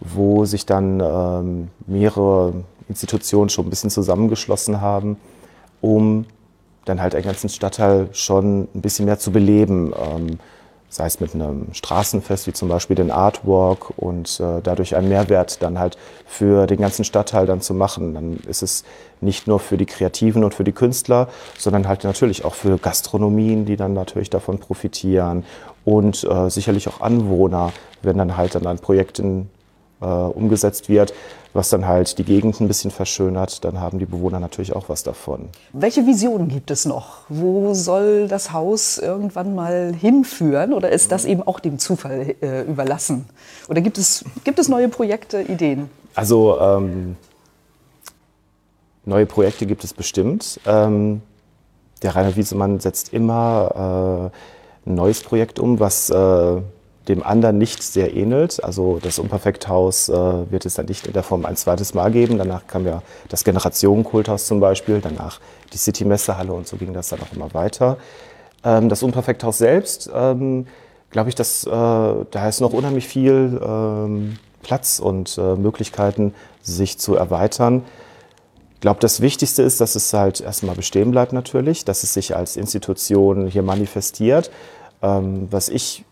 wo 0.00 0.44
sich 0.44 0.66
dann 0.66 1.00
ähm, 1.00 1.68
mehrere 1.86 2.54
Institutionen 2.88 3.48
schon 3.48 3.66
ein 3.66 3.70
bisschen 3.70 3.90
zusammengeschlossen 3.90 4.80
haben, 4.80 5.16
um 5.80 6.26
dann 6.84 7.00
halt 7.00 7.14
einen 7.14 7.24
ganzen 7.24 7.48
Stadtteil 7.48 8.08
schon 8.12 8.68
ein 8.74 8.80
bisschen 8.80 9.06
mehr 9.06 9.18
zu 9.18 9.32
beleben. 9.32 9.92
Ähm, 9.96 10.38
sei 10.94 11.06
es 11.06 11.18
mit 11.18 11.34
einem 11.34 11.66
Straßenfest 11.72 12.46
wie 12.46 12.52
zum 12.52 12.68
Beispiel 12.68 12.94
den 12.94 13.10
Artwalk 13.10 13.92
und 13.96 14.38
äh, 14.38 14.60
dadurch 14.62 14.94
einen 14.94 15.08
Mehrwert 15.08 15.60
dann 15.60 15.78
halt 15.78 15.98
für 16.24 16.68
den 16.68 16.78
ganzen 16.78 17.04
Stadtteil 17.04 17.46
dann 17.46 17.60
zu 17.60 17.74
machen. 17.74 18.14
Dann 18.14 18.36
ist 18.46 18.62
es 18.62 18.84
nicht 19.20 19.48
nur 19.48 19.58
für 19.58 19.76
die 19.76 19.86
Kreativen 19.86 20.44
und 20.44 20.54
für 20.54 20.62
die 20.62 20.72
Künstler, 20.72 21.28
sondern 21.58 21.88
halt 21.88 22.04
natürlich 22.04 22.44
auch 22.44 22.54
für 22.54 22.78
Gastronomien, 22.78 23.64
die 23.64 23.76
dann 23.76 23.92
natürlich 23.92 24.30
davon 24.30 24.58
profitieren 24.58 25.44
und 25.84 26.22
äh, 26.22 26.48
sicherlich 26.48 26.88
auch 26.88 27.00
Anwohner, 27.00 27.72
wenn 28.02 28.16
dann 28.16 28.36
halt 28.36 28.54
dann 28.54 28.66
ein 28.66 28.78
Projekt 28.78 29.18
in, 29.18 29.48
äh, 30.00 30.04
umgesetzt 30.04 30.88
wird, 30.88 31.14
was 31.52 31.70
dann 31.70 31.86
halt 31.86 32.18
die 32.18 32.24
Gegend 32.24 32.60
ein 32.60 32.68
bisschen 32.68 32.90
verschönert, 32.90 33.64
dann 33.64 33.80
haben 33.80 33.98
die 33.98 34.06
Bewohner 34.06 34.40
natürlich 34.40 34.74
auch 34.74 34.88
was 34.88 35.04
davon. 35.04 35.48
Welche 35.72 36.04
Visionen 36.04 36.48
gibt 36.48 36.70
es 36.70 36.84
noch? 36.84 37.18
Wo 37.28 37.74
soll 37.74 38.26
das 38.26 38.52
Haus 38.52 38.98
irgendwann 38.98 39.54
mal 39.54 39.94
hinführen? 39.94 40.72
Oder 40.72 40.90
ist 40.90 41.12
das 41.12 41.24
eben 41.24 41.42
auch 41.42 41.60
dem 41.60 41.78
Zufall 41.78 42.34
äh, 42.42 42.62
überlassen? 42.62 43.26
Oder 43.68 43.80
gibt 43.80 43.98
es, 43.98 44.24
gibt 44.42 44.58
es 44.58 44.68
neue 44.68 44.88
Projekte, 44.88 45.42
Ideen? 45.42 45.88
Also 46.16 46.60
ähm, 46.60 47.16
neue 49.04 49.26
Projekte 49.26 49.66
gibt 49.66 49.84
es 49.84 49.94
bestimmt. 49.94 50.60
Ähm, 50.66 51.22
der 52.02 52.16
Rainer 52.16 52.34
Wiesemann 52.34 52.80
setzt 52.80 53.12
immer 53.12 54.30
äh, 54.84 54.90
ein 54.90 54.94
neues 54.94 55.22
Projekt 55.22 55.58
um, 55.58 55.78
was 55.78 56.10
äh, 56.10 56.60
dem 57.08 57.22
anderen 57.22 57.58
nicht 57.58 57.82
sehr 57.82 58.14
ähnelt. 58.14 58.62
Also 58.64 58.98
das 59.02 59.18
Unperfekthaus 59.18 60.08
äh, 60.08 60.12
wird 60.50 60.64
es 60.64 60.74
dann 60.74 60.86
nicht 60.86 61.06
in 61.06 61.12
der 61.12 61.22
Form 61.22 61.44
ein 61.44 61.56
zweites 61.56 61.94
Mal 61.94 62.10
geben. 62.10 62.38
Danach 62.38 62.66
kam 62.66 62.86
ja 62.86 63.02
das 63.28 63.44
Generationenkulthaus 63.44 64.46
zum 64.46 64.60
Beispiel, 64.60 65.00
danach 65.00 65.40
die 65.72 65.78
City-Messehalle 65.78 66.52
und 66.52 66.66
so 66.66 66.76
ging 66.76 66.92
das 66.92 67.08
dann 67.08 67.20
auch 67.20 67.34
immer 67.34 67.52
weiter. 67.52 67.98
Ähm, 68.64 68.88
das 68.88 69.02
Unperfekthaus 69.02 69.58
selbst, 69.58 70.10
ähm, 70.14 70.66
glaube 71.10 71.28
ich, 71.28 71.34
dass, 71.34 71.64
äh, 71.64 71.70
da 71.70 72.48
ist 72.48 72.60
noch 72.60 72.72
unheimlich 72.72 73.06
viel 73.06 73.60
ähm, 73.62 74.38
Platz 74.62 74.98
und 74.98 75.36
äh, 75.38 75.56
Möglichkeiten, 75.56 76.34
sich 76.62 76.98
zu 76.98 77.14
erweitern. 77.14 77.84
Ich 78.74 78.80
glaube, 78.80 79.00
das 79.00 79.20
Wichtigste 79.20 79.62
ist, 79.62 79.80
dass 79.80 79.94
es 79.94 80.12
halt 80.12 80.40
erstmal 80.40 80.74
bestehen 80.74 81.10
bleibt 81.10 81.32
natürlich, 81.32 81.84
dass 81.84 82.02
es 82.02 82.14
sich 82.14 82.34
als 82.34 82.56
Institution 82.56 83.46
hier 83.46 83.62
manifestiert. 83.62 84.50
Ähm, 85.02 85.48
was 85.50 85.68
ich 85.68 86.04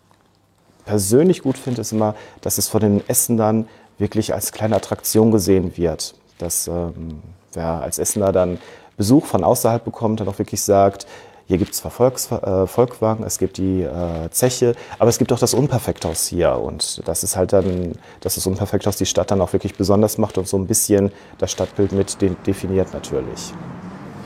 persönlich 0.85 1.43
gut 1.43 1.59
finde, 1.59 1.81
ist 1.81 1.93
immer, 1.93 2.15
dass 2.41 2.59
es 2.59 2.69
von 2.69 2.81
den 2.81 3.09
Essenern 3.09 3.69
wirklich 3.99 4.35
als 4.35 4.53
kleine 4.53 4.77
Attraktion 4.77 5.31
gesehen 5.31 5.77
wird. 5.77 6.15
Dass 6.39 6.67
ähm, 6.67 7.23
wer 7.53 7.83
als 7.83 7.99
Essener 7.99 8.33
dann 8.33 8.59
Besuch 8.97 9.27
von 9.27 9.45
außerhalb 9.45 9.85
bekommt, 9.85 10.21
dann 10.21 10.29
auch 10.29 10.39
wirklich 10.39 10.63
sagt, 10.63 11.07
hier 11.49 11.59
gibt 11.59 11.73
es 11.73 11.79
zwar 11.79 11.91
Volks, 11.91 12.31
äh, 12.31 12.67
Volkwagen, 12.67 13.25
es 13.25 13.39
gibt 13.39 13.59
die 13.59 13.83
äh, 13.83 14.31
Zeche, 14.31 14.75
aber 14.99 15.11
es 15.11 15.19
gibt 15.19 15.33
auch 15.33 15.39
das 15.39 15.55
Unperfekthaus 15.55 16.27
hier. 16.27 16.57
Und 16.57 17.07
das 17.07 17.25
ist 17.25 17.37
halt 17.37 17.53
dann, 17.53 17.93
dass 18.21 18.37
das 18.37 18.47
Unperfekthaus 18.47 18.97
die 18.97 19.07
Stadt 19.07 19.31
dann 19.31 19.41
auch 19.41 19.53
wirklich 19.53 19.75
besonders 19.75 20.19
macht 20.19 20.39
und 20.39 20.49
so 20.49 20.57
ein 20.57 20.67
bisschen 20.67 21.13
das 21.39 21.51
Stadtbild 21.51 21.93
mit 21.93 22.21
de 22.23 22.31
definiert 22.47 22.95
natürlich. 22.95 23.53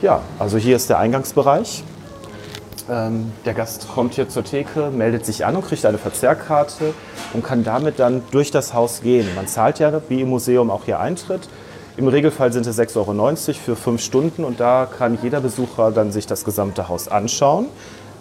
Ja, 0.01 0.21
also 0.37 0.57
hier 0.57 0.75
ist 0.75 0.89
der 0.89 0.99
Eingangsbereich. 0.99 1.83
Ähm, 2.89 3.31
der 3.45 3.53
Gast 3.53 3.87
kommt 3.93 4.13
hier 4.13 4.29
zur 4.29 4.43
Theke, 4.43 4.89
meldet 4.91 5.25
sich 5.25 5.45
an 5.45 5.55
und 5.55 5.65
kriegt 5.65 5.85
eine 5.85 5.97
Verzehrkarte 5.97 6.93
und 7.33 7.43
kann 7.43 7.63
damit 7.63 7.99
dann 7.99 8.23
durch 8.31 8.51
das 8.51 8.73
Haus 8.73 9.01
gehen. 9.01 9.27
Man 9.35 9.47
zahlt 9.47 9.79
ja 9.79 10.01
wie 10.09 10.21
im 10.21 10.29
Museum 10.29 10.69
auch 10.69 10.85
hier 10.85 10.99
Eintritt. 10.99 11.49
Im 11.97 12.07
Regelfall 12.07 12.53
sind 12.53 12.65
es 12.65 12.79
6,90 12.79 12.97
Euro 12.97 13.35
für 13.35 13.75
fünf 13.75 14.01
Stunden 14.01 14.45
und 14.45 14.59
da 14.59 14.85
kann 14.85 15.17
jeder 15.21 15.41
Besucher 15.41 15.91
dann 15.91 16.11
sich 16.11 16.27
das 16.27 16.45
gesamte 16.45 16.87
Haus 16.87 17.07
anschauen. 17.07 17.67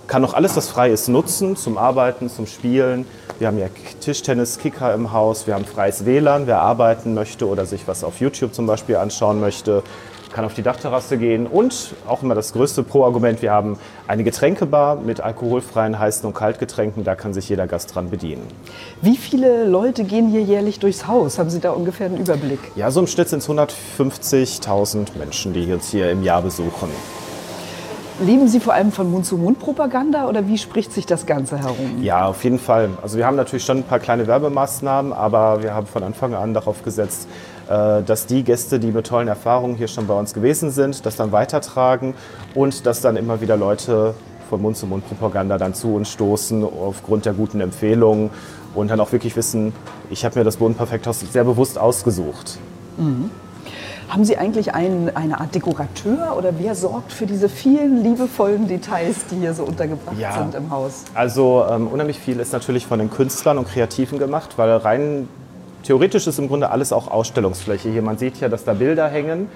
Kann 0.09 0.24
auch 0.24 0.35
alles, 0.35 0.57
was 0.57 0.68
frei 0.68 0.90
ist, 0.90 1.09
nutzen 1.09 1.57
zum 1.57 1.79
Arbeiten, 1.79 2.31
zum 2.31 2.46
Spielen. 2.46 3.07
Wir 3.38 3.48
haben 3.48 3.59
ja 3.59 3.66
Tischtennis, 4.00 4.59
Kicker 4.59 4.94
im 4.94 5.12
Haus, 5.12 5.46
wir 5.46 5.55
haben 5.55 5.64
freies 5.64 6.07
WLAN, 6.07 6.46
wer 6.46 6.61
arbeiten 6.61 7.12
möchte 7.12 7.46
oder 7.46 7.66
sich 7.66 7.87
was 7.87 8.02
auf 8.02 8.20
YouTube 8.20 8.55
zum 8.55 8.66
Beispiel 8.66 8.96
anschauen 8.96 9.40
möchte. 9.40 9.83
Kann 10.32 10.44
auf 10.44 10.54
die 10.54 10.62
Dachterrasse 10.62 11.18
gehen 11.18 11.46
und 11.46 11.94
auch 12.06 12.22
immer 12.22 12.34
das 12.34 12.52
größte 12.52 12.82
Pro-Argument, 12.82 13.42
wir 13.42 13.52
haben 13.52 13.78
eine 14.06 14.24
Getränkebar 14.24 14.96
mit 14.96 15.20
alkoholfreien 15.20 15.98
heißen 15.98 16.26
und 16.26 16.34
Kaltgetränken, 16.34 17.04
da 17.04 17.14
kann 17.14 17.32
sich 17.34 17.48
jeder 17.48 17.66
Gast 17.66 17.94
dran 17.94 18.10
bedienen. 18.10 18.42
Wie 19.02 19.16
viele 19.16 19.64
Leute 19.64 20.04
gehen 20.04 20.28
hier 20.28 20.42
jährlich 20.42 20.78
durchs 20.78 21.06
Haus? 21.06 21.38
Haben 21.38 21.50
Sie 21.50 21.60
da 21.60 21.70
ungefähr 21.72 22.06
einen 22.06 22.18
Überblick? 22.18 22.60
Ja, 22.74 22.90
so 22.90 23.00
im 23.00 23.06
Schnitt 23.06 23.28
sind 23.28 23.40
es 23.40 23.48
150.000 23.48 25.18
Menschen, 25.18 25.52
die 25.52 25.72
uns 25.72 25.90
hier 25.90 26.10
im 26.10 26.22
Jahr 26.22 26.42
besuchen. 26.42 26.90
Leben 28.18 28.48
Sie 28.48 28.60
vor 28.60 28.72
allem 28.72 28.92
von 28.92 29.10
Mund-zu-Mund-Propaganda 29.10 30.26
oder 30.26 30.48
wie 30.48 30.56
spricht 30.56 30.90
sich 30.90 31.04
das 31.04 31.26
Ganze 31.26 31.58
herum? 31.58 32.00
Ja, 32.00 32.24
auf 32.24 32.44
jeden 32.44 32.58
Fall. 32.58 32.88
Also 33.02 33.18
wir 33.18 33.26
haben 33.26 33.36
natürlich 33.36 33.66
schon 33.66 33.78
ein 33.78 33.82
paar 33.82 33.98
kleine 33.98 34.26
Werbemaßnahmen, 34.26 35.12
aber 35.12 35.62
wir 35.62 35.74
haben 35.74 35.86
von 35.86 36.02
Anfang 36.02 36.32
an 36.32 36.54
darauf 36.54 36.82
gesetzt, 36.82 37.28
dass 37.68 38.26
die 38.26 38.44
Gäste, 38.44 38.79
die 38.79 38.92
mit 38.92 39.07
tollen 39.07 39.29
Erfahrungen 39.29 39.74
hier 39.76 39.88
schon 39.88 40.07
bei 40.07 40.14
uns 40.14 40.35
gewesen 40.35 40.70
sind, 40.70 41.05
das 41.05 41.16
dann 41.16 41.33
weitertragen 41.33 42.14
und 42.55 42.87
dass 42.87 43.00
dann 43.00 43.16
immer 43.16 43.40
wieder 43.40 43.57
Leute 43.57 44.14
von 44.48 44.62
Mund-zu-Mund-Propaganda 44.62 45.59
dann 45.59 45.74
zu 45.74 45.94
uns 45.94 46.11
stoßen 46.11 46.62
aufgrund 46.64 47.26
der 47.26 47.33
guten 47.33 47.61
Empfehlungen 47.61 48.31
und 48.74 48.90
dann 48.90 49.00
auch 49.00 49.11
wirklich 49.11 49.35
wissen, 49.37 49.72
ich 50.11 50.24
habe 50.24 50.38
mir 50.38 50.44
das 50.44 50.59
Bodenperfekthaus 50.59 51.20
sehr 51.20 51.44
bewusst 51.44 51.79
ausgesucht. 51.79 52.59
Mhm. 52.96 53.31
Haben 54.09 54.24
Sie 54.24 54.37
eigentlich 54.38 54.72
einen, 54.72 55.11
eine 55.16 55.40
Art 55.40 55.52
Dekorateur 55.52 56.37
oder 56.38 56.52
wer 56.59 56.76
sorgt 56.76 57.12
für 57.12 57.26
diese 57.26 57.48
vielen 57.48 58.05
liebevollen 58.05 58.68
Details, 58.68 59.16
die 59.29 59.37
hier 59.37 59.52
so 59.52 59.64
untergebracht 59.64 60.16
Ja. 60.16 60.38
sind 60.38 60.55
im 60.55 60.70
Haus? 60.70 61.02
Also 61.14 61.64
ähm, 61.68 61.88
unheimlich 61.88 62.20
viel 62.20 62.38
ist 62.38 62.52
natürlich 62.52 62.87
von 62.87 63.00
den 63.00 63.11
Künstlern 63.11 63.59
und 63.59 63.66
Kreativen 63.66 64.20
gemacht, 64.20 64.50
weil 64.59 64.70
rein 64.76 65.29
theoretisch 65.87 66.27
ist 66.27 66.38
im 66.38 66.49
Grunde 66.49 66.70
alles 66.70 66.92
auch 66.92 67.09
Ausstellungsfläche. 67.09 67.88
Hier 67.88 68.03
man 68.03 68.18
sieht 68.18 68.40
ja, 68.40 68.49
dass 68.49 68.64
da 68.64 68.75
Bilder 68.75 69.09
hängen 69.09 69.49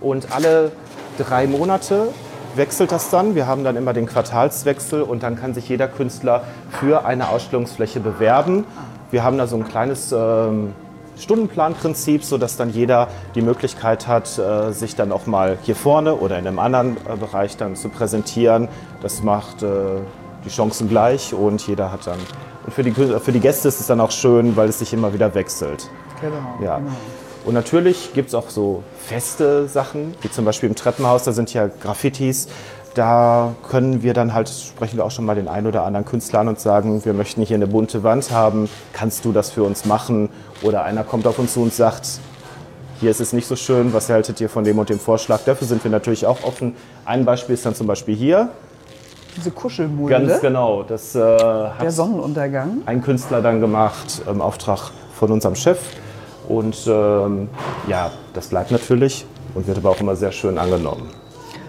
und 0.00 0.32
alle 0.32 0.72
drei 1.18 1.46
Monate 1.46 2.08
wechselt 2.54 2.92
das 2.92 3.10
dann. 3.10 3.34
Wir 3.34 3.46
haben 3.46 3.64
dann 3.64 3.76
immer 3.76 3.92
den 3.92 4.06
Quartalswechsel 4.06 5.02
und 5.02 5.22
dann 5.22 5.36
kann 5.36 5.54
sich 5.54 5.68
jeder 5.68 5.88
Künstler 5.88 6.44
für 6.70 7.04
eine 7.04 7.28
Ausstellungsfläche 7.28 8.00
bewerben. 8.00 8.64
Wir 9.10 9.24
haben 9.24 9.38
da 9.38 9.46
so 9.46 9.56
ein 9.56 9.66
kleines 9.66 10.12
ähm, 10.12 10.72
Stundenplanprinzip, 11.18 12.24
sodass 12.24 12.56
dann 12.56 12.70
jeder 12.70 13.08
die 13.34 13.42
Möglichkeit 13.42 14.06
hat, 14.06 14.38
äh, 14.38 14.72
sich 14.72 14.96
dann 14.96 15.12
auch 15.12 15.26
mal 15.26 15.58
hier 15.62 15.76
vorne 15.76 16.14
oder 16.14 16.38
in 16.38 16.46
einem 16.46 16.58
anderen 16.58 16.96
äh, 16.96 17.16
Bereich 17.16 17.56
dann 17.56 17.76
zu 17.76 17.88
präsentieren. 17.88 18.68
Das 19.02 19.22
macht 19.22 19.62
äh, 19.62 19.66
die 20.44 20.50
Chancen 20.50 20.88
gleich 20.88 21.34
und 21.34 21.66
jeder 21.66 21.92
hat 21.92 22.06
dann. 22.06 22.18
Und 22.64 22.72
für 22.72 22.82
die, 22.82 22.92
für 22.92 23.32
die 23.32 23.40
Gäste 23.40 23.68
ist 23.68 23.80
es 23.80 23.86
dann 23.86 24.00
auch 24.00 24.10
schön, 24.10 24.56
weil 24.56 24.68
es 24.68 24.78
sich 24.78 24.92
immer 24.92 25.12
wieder 25.12 25.34
wechselt. 25.34 25.88
Genau. 26.20 26.64
Ja. 26.64 26.80
Und 27.44 27.54
natürlich 27.54 28.14
gibt 28.14 28.28
es 28.28 28.34
auch 28.34 28.50
so 28.50 28.84
feste 29.04 29.66
Sachen, 29.66 30.14
wie 30.22 30.30
zum 30.30 30.44
Beispiel 30.44 30.68
im 30.68 30.76
Treppenhaus, 30.76 31.24
da 31.24 31.32
sind 31.32 31.52
ja 31.52 31.66
Graffitis. 31.66 32.48
Da 32.94 33.54
können 33.68 34.02
wir 34.02 34.12
dann 34.12 34.34
halt, 34.34 34.48
sprechen 34.50 34.98
wir 34.98 35.04
auch 35.04 35.10
schon 35.10 35.24
mal 35.24 35.34
den 35.34 35.48
einen 35.48 35.66
oder 35.66 35.84
anderen 35.84 36.04
Künstler 36.04 36.40
an 36.40 36.48
und 36.48 36.60
sagen, 36.60 37.04
wir 37.04 37.14
möchten 37.14 37.42
hier 37.42 37.56
eine 37.56 37.66
bunte 37.66 38.02
Wand 38.02 38.30
haben, 38.30 38.68
kannst 38.92 39.24
du 39.24 39.32
das 39.32 39.50
für 39.50 39.62
uns 39.62 39.86
machen? 39.86 40.28
Oder 40.62 40.84
einer 40.84 41.02
kommt 41.02 41.26
auf 41.26 41.38
uns 41.38 41.54
zu 41.54 41.62
und 41.62 41.72
sagt, 41.72 42.20
hier 43.00 43.10
ist 43.10 43.20
es 43.20 43.32
nicht 43.32 43.48
so 43.48 43.56
schön, 43.56 43.92
was 43.92 44.08
haltet 44.10 44.40
ihr 44.40 44.48
von 44.48 44.62
dem 44.62 44.78
und 44.78 44.88
dem 44.88 45.00
Vorschlag? 45.00 45.40
Dafür 45.44 45.66
sind 45.66 45.82
wir 45.82 45.90
natürlich 45.90 46.26
auch 46.26 46.44
offen. 46.44 46.76
Ein 47.04 47.24
Beispiel 47.24 47.54
ist 47.54 47.66
dann 47.66 47.74
zum 47.74 47.88
Beispiel 47.88 48.14
hier. 48.14 48.50
Diese 49.36 49.50
Kuschelmulde, 49.50 50.18
Ganz 50.26 50.40
genau, 50.40 50.82
das 50.82 51.14
äh, 51.14 51.18
der 51.20 51.90
Sonnenuntergang. 51.90 52.82
ein 52.86 53.02
Künstler 53.02 53.40
dann 53.40 53.60
gemacht 53.60 54.22
im 54.28 54.40
Auftrag 54.42 54.90
von 55.18 55.30
unserem 55.32 55.54
Chef. 55.54 55.78
Und 56.48 56.76
ähm, 56.86 57.48
ja, 57.88 58.10
das 58.34 58.48
bleibt 58.48 58.70
natürlich 58.70 59.24
und 59.54 59.66
wird 59.66 59.78
aber 59.78 59.90
auch 59.90 60.00
immer 60.00 60.16
sehr 60.16 60.32
schön 60.32 60.58
angenommen. 60.58 61.08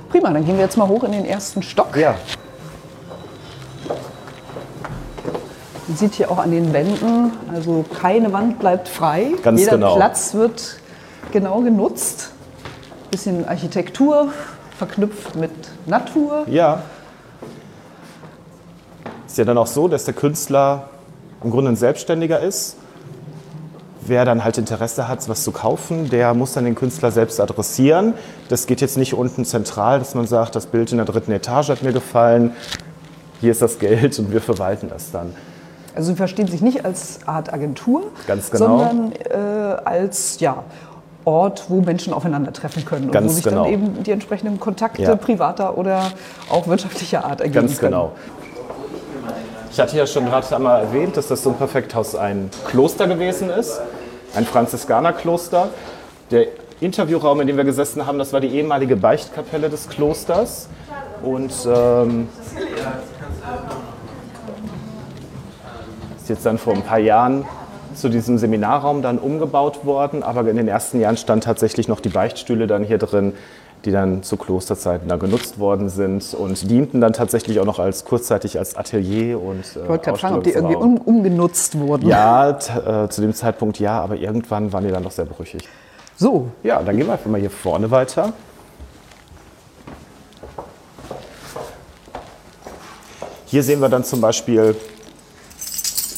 Prima, 0.09 0.29
dann 0.31 0.45
gehen 0.45 0.57
wir 0.57 0.65
jetzt 0.65 0.77
mal 0.77 0.87
hoch 0.87 1.03
in 1.03 1.11
den 1.13 1.25
ersten 1.25 1.63
Stock. 1.63 1.95
Ja, 1.95 2.15
Man 5.87 5.97
sieht 5.97 6.13
hier 6.15 6.31
auch 6.31 6.37
an 6.37 6.51
den 6.51 6.71
Wänden, 6.73 7.31
also 7.53 7.83
keine 8.01 8.31
Wand 8.33 8.57
bleibt 8.57 8.87
frei. 8.87 9.33
Ganz 9.43 9.59
Jeder 9.59 9.73
genau. 9.73 9.95
Platz 9.95 10.33
wird 10.33 10.79
genau 11.31 11.59
genutzt. 11.61 12.31
Bisschen 13.11 13.47
Architektur 13.47 14.29
verknüpft 14.77 15.35
mit 15.35 15.51
Natur. 15.85 16.45
ja. 16.47 16.81
Ist 19.33 19.39
ja 19.39 19.45
dann 19.45 19.57
auch 19.57 19.65
so, 19.65 19.87
dass 19.87 20.05
der 20.05 20.13
Künstler 20.13 20.89
im 21.43 21.49
Grunde 21.49 21.71
ein 21.71 21.75
Selbstständiger 21.75 22.39
ist. 22.39 22.75
Wer 24.01 24.25
dann 24.25 24.43
halt 24.43 24.59
Interesse 24.59 25.07
hat, 25.07 25.27
was 25.27 25.43
zu 25.43 25.51
kaufen, 25.51 26.07
der 26.11 26.35
muss 26.35 26.53
dann 26.53 26.65
den 26.65 26.75
Künstler 26.75 27.09
selbst 27.09 27.41
adressieren. 27.41 28.13
Das 28.49 28.67
geht 28.67 28.79
jetzt 28.79 28.95
nicht 28.95 29.15
unten 29.15 29.43
zentral, 29.43 29.97
dass 29.97 30.13
man 30.13 30.27
sagt, 30.27 30.55
das 30.55 30.67
Bild 30.67 30.91
in 30.91 30.97
der 30.97 31.07
dritten 31.07 31.31
Etage 31.31 31.69
hat 31.69 31.81
mir 31.81 31.93
gefallen, 31.93 32.51
hier 33.41 33.49
ist 33.49 33.63
das 33.63 33.79
Geld 33.79 34.19
und 34.19 34.31
wir 34.31 34.39
verwalten 34.39 34.87
das 34.89 35.09
dann. 35.09 35.33
Also 35.95 36.11
Sie 36.11 36.15
verstehen 36.15 36.45
sich 36.47 36.61
nicht 36.61 36.85
als 36.85 37.21
Art 37.25 37.51
Agentur, 37.51 38.03
Ganz 38.27 38.51
genau. 38.51 38.67
sondern 38.67 39.13
äh, 39.13 39.35
als 39.83 40.39
ja, 40.41 40.63
Ort, 41.25 41.65
wo 41.69 41.81
Menschen 41.81 42.13
aufeinandertreffen 42.13 42.85
können 42.85 43.05
und 43.05 43.11
Ganz 43.11 43.31
wo 43.31 43.33
sich 43.33 43.43
genau. 43.45 43.63
dann 43.63 43.73
eben 43.73 44.03
die 44.03 44.11
entsprechenden 44.11 44.59
Kontakte 44.59 45.01
Ja. 45.01 45.15
privater 45.15 45.75
oder 45.75 46.11
auch 46.51 46.67
wirtschaftlicher 46.67 47.25
Art 47.25 47.41
ergeben 47.41 47.65
Ganz 47.65 47.79
können. 47.79 47.93
genau. 47.93 48.11
Ich 49.73 49.79
hatte 49.79 49.97
ja 49.97 50.05
schon 50.05 50.25
gerade 50.25 50.55
einmal 50.55 50.81
erwähnt, 50.81 51.17
dass 51.17 51.29
das 51.29 51.41
Perfekthaus 51.41 52.13
ein 52.13 52.51
Kloster 52.67 53.07
gewesen 53.07 53.49
ist, 53.49 53.81
ein 54.35 54.45
Franziskanerkloster. 54.45 55.69
Der 56.29 56.45
Interviewraum, 56.79 57.41
in 57.41 57.47
dem 57.47 57.57
wir 57.57 57.63
gesessen 57.63 58.05
haben, 58.05 58.19
das 58.19 58.33
war 58.33 58.39
die 58.39 58.49
ehemalige 58.49 58.95
Beichtkapelle 58.95 59.71
des 59.71 59.89
Klosters. 59.89 60.69
Und 61.23 61.51
ähm, 61.65 62.29
ist 66.17 66.29
jetzt 66.29 66.45
dann 66.45 66.59
vor 66.59 66.75
ein 66.75 66.83
paar 66.83 66.99
Jahren 66.99 67.43
zu 67.95 68.09
diesem 68.09 68.37
Seminarraum 68.37 69.01
dann 69.01 69.17
umgebaut 69.17 69.85
worden, 69.85 70.21
aber 70.21 70.47
in 70.47 70.57
den 70.57 70.67
ersten 70.67 70.99
Jahren 70.99 71.17
stand 71.17 71.45
tatsächlich 71.45 71.87
noch 71.87 71.99
die 71.99 72.09
Beichtstühle 72.09 72.67
dann 72.67 72.83
hier 72.83 72.99
drin, 72.99 73.33
die 73.85 73.91
dann 73.91 74.23
zu 74.23 74.37
Klosterzeiten 74.37 75.09
dann 75.09 75.19
genutzt 75.19 75.59
worden 75.59 75.89
sind 75.89 76.33
und 76.33 76.69
dienten 76.69 77.01
dann 77.01 77.13
tatsächlich 77.13 77.59
auch 77.59 77.65
noch 77.65 77.79
als 77.79 78.05
kurzzeitig 78.05 78.57
als 78.57 78.75
Atelier 78.75 79.41
und 79.41 79.59
äh, 79.59 79.81
Ich 79.81 79.89
wollte 79.89 80.05
gerade 80.05 80.19
fragen, 80.19 80.35
ob 80.35 80.43
die 80.43 80.51
irgendwie 80.51 80.75
um, 80.75 80.97
umgenutzt 80.97 81.77
wurden. 81.77 82.07
Ja, 82.07 82.51
äh, 82.51 83.09
zu 83.09 83.21
dem 83.21 83.33
Zeitpunkt 83.33 83.79
ja, 83.79 83.99
aber 83.99 84.15
irgendwann 84.15 84.71
waren 84.71 84.85
die 84.85 84.91
dann 84.91 85.03
doch 85.03 85.11
sehr 85.11 85.25
brüchig. 85.25 85.67
So, 86.15 86.47
Ja, 86.61 86.81
dann 86.81 86.95
gehen 86.95 87.07
wir 87.07 87.13
einfach 87.13 87.29
mal 87.29 87.39
hier 87.39 87.49
vorne 87.49 87.89
weiter. 87.89 88.33
Hier 93.45 93.63
sehen 93.63 93.81
wir 93.81 93.89
dann 93.89 94.03
zum 94.03 94.21
Beispiel 94.21 94.75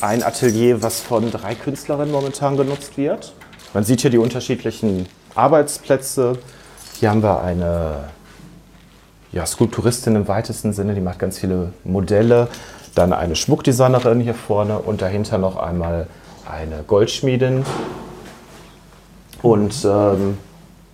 ein 0.02 0.24
Atelier, 0.24 0.82
was 0.82 1.02
von 1.02 1.32
drei 1.32 1.56
Künstlerinnen 1.56 2.12
momentan 2.12 2.58
genutzt 2.58 2.98
wird. 2.98 3.34
Man 3.74 3.84
sieht 3.84 4.02
hier 4.02 4.10
die 4.10 4.18
unterschiedlichen 4.18 5.08
Arbeitsplätze. 5.34 6.38
Hier 7.00 7.10
haben 7.10 7.24
wir 7.24 7.42
eine 7.42 8.06
ja, 9.34 9.46
Skulpturistin 9.46 10.16
im 10.16 10.28
weitesten 10.30 10.72
Sinne, 10.72 10.96
die 10.96 11.02
macht 11.02 11.20
ganz 11.20 11.38
viele 11.38 11.74
Modelle. 11.84 12.48
Dann 12.96 13.12
eine 13.12 13.36
Schmuckdesignerin 13.36 14.22
hier 14.22 14.34
vorne 14.34 14.80
und 14.80 15.02
dahinter 15.02 15.38
noch 15.38 15.58
einmal 15.58 16.08
eine 16.50 16.84
Goldschmiedin. 16.88 17.66
Und 19.42 19.84
ähm, 19.84 20.38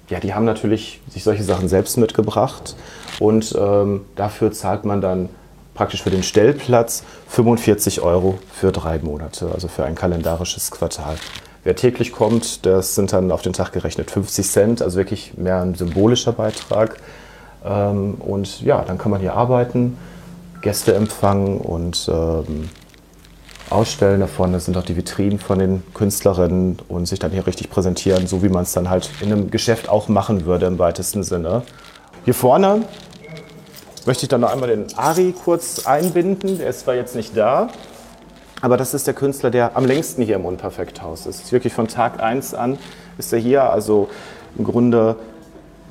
ja, 0.10 0.20
die 0.20 0.34
haben 0.34 0.46
natürlich 0.46 1.02
sich 1.08 1.24
solche 1.24 1.44
Sachen 1.44 1.68
selbst 1.68 1.98
mitgebracht. 1.98 2.76
Und 3.20 3.56
ähm, 3.58 4.02
dafür 4.16 4.52
zahlt 4.52 4.86
man 4.86 5.02
dann 5.02 5.30
praktisch 5.76 6.02
für 6.02 6.10
den 6.10 6.24
Stellplatz 6.24 7.04
45 7.28 8.02
Euro 8.02 8.40
für 8.52 8.72
drei 8.72 8.98
Monate, 8.98 9.52
also 9.54 9.68
für 9.68 9.86
ein 9.86 9.94
kalendarisches 9.94 10.72
Quartal. 10.72 11.16
Wer 11.64 11.76
täglich 11.76 12.12
kommt, 12.12 12.66
das 12.66 12.96
sind 12.96 13.14
dann 13.14 13.32
auf 13.32 13.44
den 13.44 13.54
Tag 13.54 13.72
gerechnet 13.72 14.10
50 14.10 14.48
Cent, 14.48 14.82
also 14.82 14.98
wirklich 14.98 15.38
mehr 15.38 15.62
ein 15.62 15.76
symbolischer 15.76 16.32
Beitrag. 16.32 16.98
Ähm, 17.64 18.16
und 18.16 18.62
ja, 18.62 18.84
dann 18.84 18.98
kann 18.98 19.12
man 19.12 19.22
hier 19.22 19.34
arbeiten, 19.34 19.98
Gäste 20.62 20.96
empfangen 20.96 21.60
und 21.60 22.10
ähm, 22.12 22.70
ausstellen. 23.70 24.20
Da 24.20 24.28
vorne 24.28 24.60
sind 24.60 24.76
auch 24.76 24.84
die 24.84 24.98
Vitrinen 24.98 25.40
von 25.40 25.60
den 25.60 25.84
Künstlerinnen 25.94 26.80
und 26.88 27.06
sich 27.06 27.20
dann 27.20 27.32
hier 27.32 27.46
richtig 27.46 27.70
präsentieren, 27.70 28.26
so 28.26 28.42
wie 28.42 28.50
man 28.50 28.64
es 28.64 28.74
dann 28.74 28.90
halt 28.90 29.10
in 29.22 29.32
einem 29.32 29.52
Geschäft 29.52 29.88
auch 29.90 30.08
machen 30.08 30.46
würde 30.46 30.66
im 30.66 30.80
weitesten 30.80 31.24
Sinne. 31.24 31.62
Hier 32.26 32.34
vorne 32.34 32.84
möchte 34.06 34.26
ich 34.26 34.30
dann 34.30 34.42
noch 34.42 34.52
einmal 34.52 34.70
den 34.70 34.88
Ari 34.98 35.34
kurz 35.44 35.86
einbinden. 35.86 36.58
Der 36.58 36.70
ist 36.70 36.82
zwar 36.82 36.96
jetzt 36.96 37.16
nicht 37.16 37.38
da, 37.38 37.70
aber 38.62 38.78
das 38.78 38.94
ist 38.94 39.08
der 39.08 39.14
Künstler, 39.14 39.50
der 39.50 39.76
am 39.76 39.86
längsten 39.86 40.22
hier 40.22 40.36
im 40.36 40.46
Unperfekthaus 40.46 41.26
ist. 41.26 41.52
Wirklich 41.52 41.74
von 41.74 41.88
Tag 41.88 42.22
1 42.22 42.54
an 42.54 42.78
ist 43.18 43.34
er 43.34 43.40
hier. 43.40 43.64
Also 43.70 44.10
im 44.58 44.64
Grunde, 44.64 45.16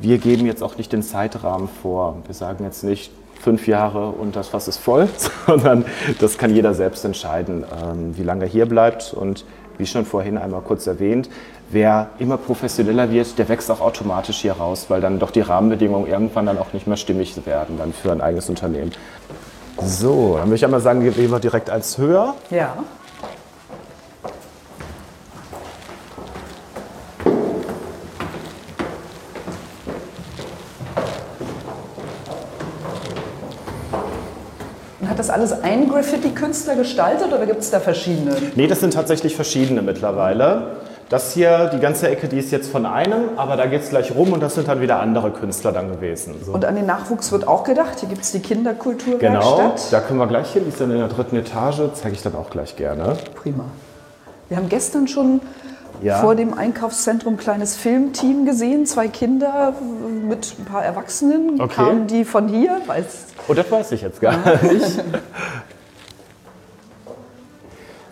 wir 0.00 0.18
geben 0.18 0.46
jetzt 0.46 0.62
auch 0.62 0.76
nicht 0.76 0.92
den 0.92 1.02
Zeitrahmen 1.02 1.68
vor. 1.83 2.16
Wir 2.26 2.35
sagen 2.35 2.64
jetzt 2.64 2.85
nicht 2.85 3.11
fünf 3.40 3.66
Jahre 3.66 4.11
und 4.11 4.37
das 4.37 4.48
Fass 4.48 4.68
ist 4.68 4.78
voll, 4.78 5.09
sondern 5.46 5.85
das 6.20 6.38
kann 6.38 6.54
jeder 6.54 6.74
selbst 6.74 7.04
entscheiden, 7.04 7.64
ähm, 7.83 8.16
wie 8.16 8.22
lange 8.22 8.44
er 8.44 8.50
hier 8.50 8.66
bleibt. 8.66 9.12
Und 9.14 9.44
wie 9.78 9.87
schon 9.87 10.04
vorhin 10.04 10.38
einmal 10.38 10.61
kurz 10.61 10.87
erwähnt, 10.87 11.28
wer 11.70 12.11
immer 12.18 12.37
professioneller 12.37 13.11
wird, 13.11 13.38
der 13.38 13.48
wächst 13.48 13.70
auch 13.70 13.80
automatisch 13.80 14.38
hier 14.42 14.52
raus, 14.52 14.87
weil 14.88 15.00
dann 15.00 15.18
doch 15.18 15.30
die 15.30 15.40
Rahmenbedingungen 15.40 16.06
irgendwann 16.06 16.46
dann 16.46 16.59
auch 16.59 16.72
nicht 16.72 16.87
mehr 16.87 16.98
stimmig 16.98 17.35
werden 17.46 17.78
dann 17.78 17.92
für 17.92 18.12
ein 18.12 18.20
eigenes 18.20 18.48
Unternehmen. 18.48 18.92
So, 19.83 20.37
dann 20.37 20.47
würde 20.49 20.57
ich 20.57 20.64
einmal 20.64 20.81
sagen, 20.81 21.01
gehen 21.03 21.31
wir 21.31 21.40
direkt 21.40 21.71
eins 21.71 21.97
höher. 21.97 22.35
Ja. 22.51 22.77
Und 35.01 35.09
Hat 35.09 35.19
das 35.19 35.31
alles 35.31 35.53
ein 35.53 35.88
Graffiti-Künstler 35.88 36.77
gestaltet 36.77 37.29
oder 37.29 37.47
gibt 37.47 37.61
es 37.61 37.71
da 37.71 37.81
verschiedene? 37.81 38.37
Nee, 38.55 38.66
das 38.66 38.81
sind 38.81 38.93
tatsächlich 38.93 39.35
verschiedene 39.35 39.81
mittlerweile. 39.81 40.77
Das 41.11 41.33
hier, 41.35 41.66
die 41.75 41.81
ganze 41.81 42.09
Ecke, 42.09 42.29
die 42.29 42.38
ist 42.38 42.53
jetzt 42.53 42.70
von 42.70 42.87
einem, 42.87 43.31
aber 43.37 43.57
da 43.57 43.66
geht 43.66 43.83
es 43.83 43.90
gleich 43.90 44.14
rum 44.14 44.33
und 44.33 44.40
das 44.40 44.55
sind 44.55 44.68
dann 44.68 44.81
wieder 44.81 45.01
andere 45.01 45.33
Künstler 45.33 45.73
dann 45.73 45.88
gewesen. 45.90 46.37
So. 46.44 46.53
Und 46.53 46.64
an 46.64 46.77
den 46.77 46.87
Nachwuchs 46.87 47.33
wird 47.33 47.49
auch 47.49 47.64
gedacht. 47.64 47.99
Hier 47.99 48.09
gibt 48.09 48.23
es 48.23 48.31
die 48.31 48.40
Genau, 48.40 48.70
Kinderkulturwerkstatt. 48.70 49.92
da 49.92 50.01
können 50.01 50.20
wir 50.20 50.29
gleich 50.29 50.53
hin, 50.53 50.62
die 50.64 50.68
ist 50.70 50.81
dann 50.81 50.92
in 50.92 50.99
der 50.99 51.09
dritten 51.09 51.35
Etage, 51.37 51.81
zeige 51.94 52.14
ich 52.14 52.23
dann 52.23 52.37
auch 52.37 52.49
gleich 52.49 52.77
gerne. 52.77 53.16
Prima. 53.35 53.64
Wir 54.49 54.57
haben 54.57 54.68
gestern 54.68 55.09
schon 55.09 55.40
Ja. 56.01 56.18
vor 56.20 56.37
dem 56.37 56.55
Einkaufszentrum 56.57 57.35
ein 57.35 57.38
kleines 57.38 57.75
Filmteam 57.77 58.46
gesehen. 58.46 58.87
Zwei 58.87 59.09
Kinder 59.09 59.75
mit 60.29 60.55
ein 60.61 60.64
paar 60.64 60.85
Erwachsenen. 60.85 61.61
Okay. 61.61 61.75
Kamen 61.75 62.07
die 62.07 62.25
von 62.25 62.46
hier? 62.46 62.81
Weiß, 62.87 63.27
Oh, 63.49 63.55
das 63.55 63.68
weiß 63.68 63.90
ich 63.92 64.03
jetzt 64.03 64.20
gar 64.20 64.35
nicht. 64.62 65.03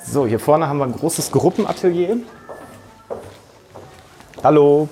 So, 0.05 0.27
hier 0.27 0.41
vorne 0.41 0.67
haben 0.69 0.79
wir 0.79 0.85
ein 0.87 0.93
großes 0.97 1.31
Gruppenatelier. 1.31 2.17
Hallo. 4.45 4.89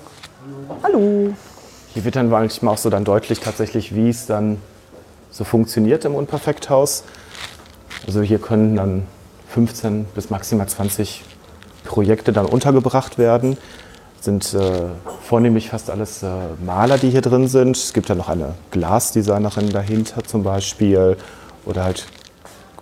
Hallo. 0.83 1.33
Hier 1.93 2.03
wird 2.03 2.17
dann 2.17 2.29
manchmal 2.29 2.73
auch 2.73 2.77
so 2.77 2.89
dann 2.89 3.05
deutlich 3.05 3.39
tatsächlich, 3.39 3.95
wie 3.95 4.09
es 4.09 4.25
dann 4.25 4.57
so 5.31 5.45
funktioniert 5.45 6.03
im 6.03 6.15
Unperfekthaus. 6.15 7.05
Also 8.05 8.21
hier 8.21 8.39
können 8.39 8.75
dann 8.75 9.07
15 9.47 10.03
bis 10.13 10.29
maximal 10.29 10.67
20 10.67 11.23
Projekte 11.85 12.33
dann 12.33 12.45
untergebracht 12.45 13.17
werden. 13.17 13.57
Sind 14.19 14.53
äh, 14.53 14.87
vornehmlich 15.21 15.69
fast 15.69 15.89
alles 15.89 16.23
äh, 16.23 16.27
Maler, 16.65 16.97
die 16.97 17.09
hier 17.09 17.21
drin 17.21 17.47
sind. 17.47 17.77
Es 17.77 17.93
gibt 17.93 18.09
ja 18.09 18.15
noch 18.15 18.27
eine 18.27 18.55
Glasdesignerin 18.71 19.71
dahinter 19.71 20.25
zum 20.25 20.43
Beispiel. 20.43 21.15
Oder 21.65 21.85
halt 21.85 22.05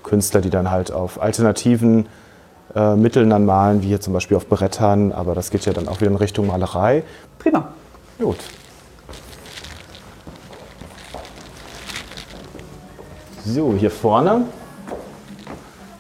Künstler, 0.02 0.42
die 0.42 0.50
dann 0.50 0.72
halt 0.72 0.92
auf 0.92 1.22
alternativen 1.22 2.08
äh, 2.76 2.96
Mitteln 2.96 3.30
dann 3.30 3.46
malen, 3.46 3.82
wie 3.82 3.88
hier 3.88 4.02
zum 4.02 4.14
Beispiel 4.14 4.38
auf 4.38 4.48
Brettern. 4.48 5.12
Aber 5.12 5.34
das 5.34 5.50
geht 5.50 5.66
ja 5.66 5.74
dann 5.74 5.88
auch 5.88 6.02
wieder 6.02 6.12
in 6.12 6.18
Richtung 6.18 6.48
Malerei. 6.48 7.04
Prima. 7.40 7.70
Gut. 8.20 8.38
So, 13.46 13.74
hier 13.74 13.92
vorne 13.92 14.46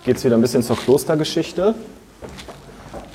geht 0.03 0.17
es 0.17 0.25
wieder 0.25 0.35
ein 0.35 0.41
bisschen 0.41 0.63
zur 0.63 0.77
Klostergeschichte. 0.77 1.75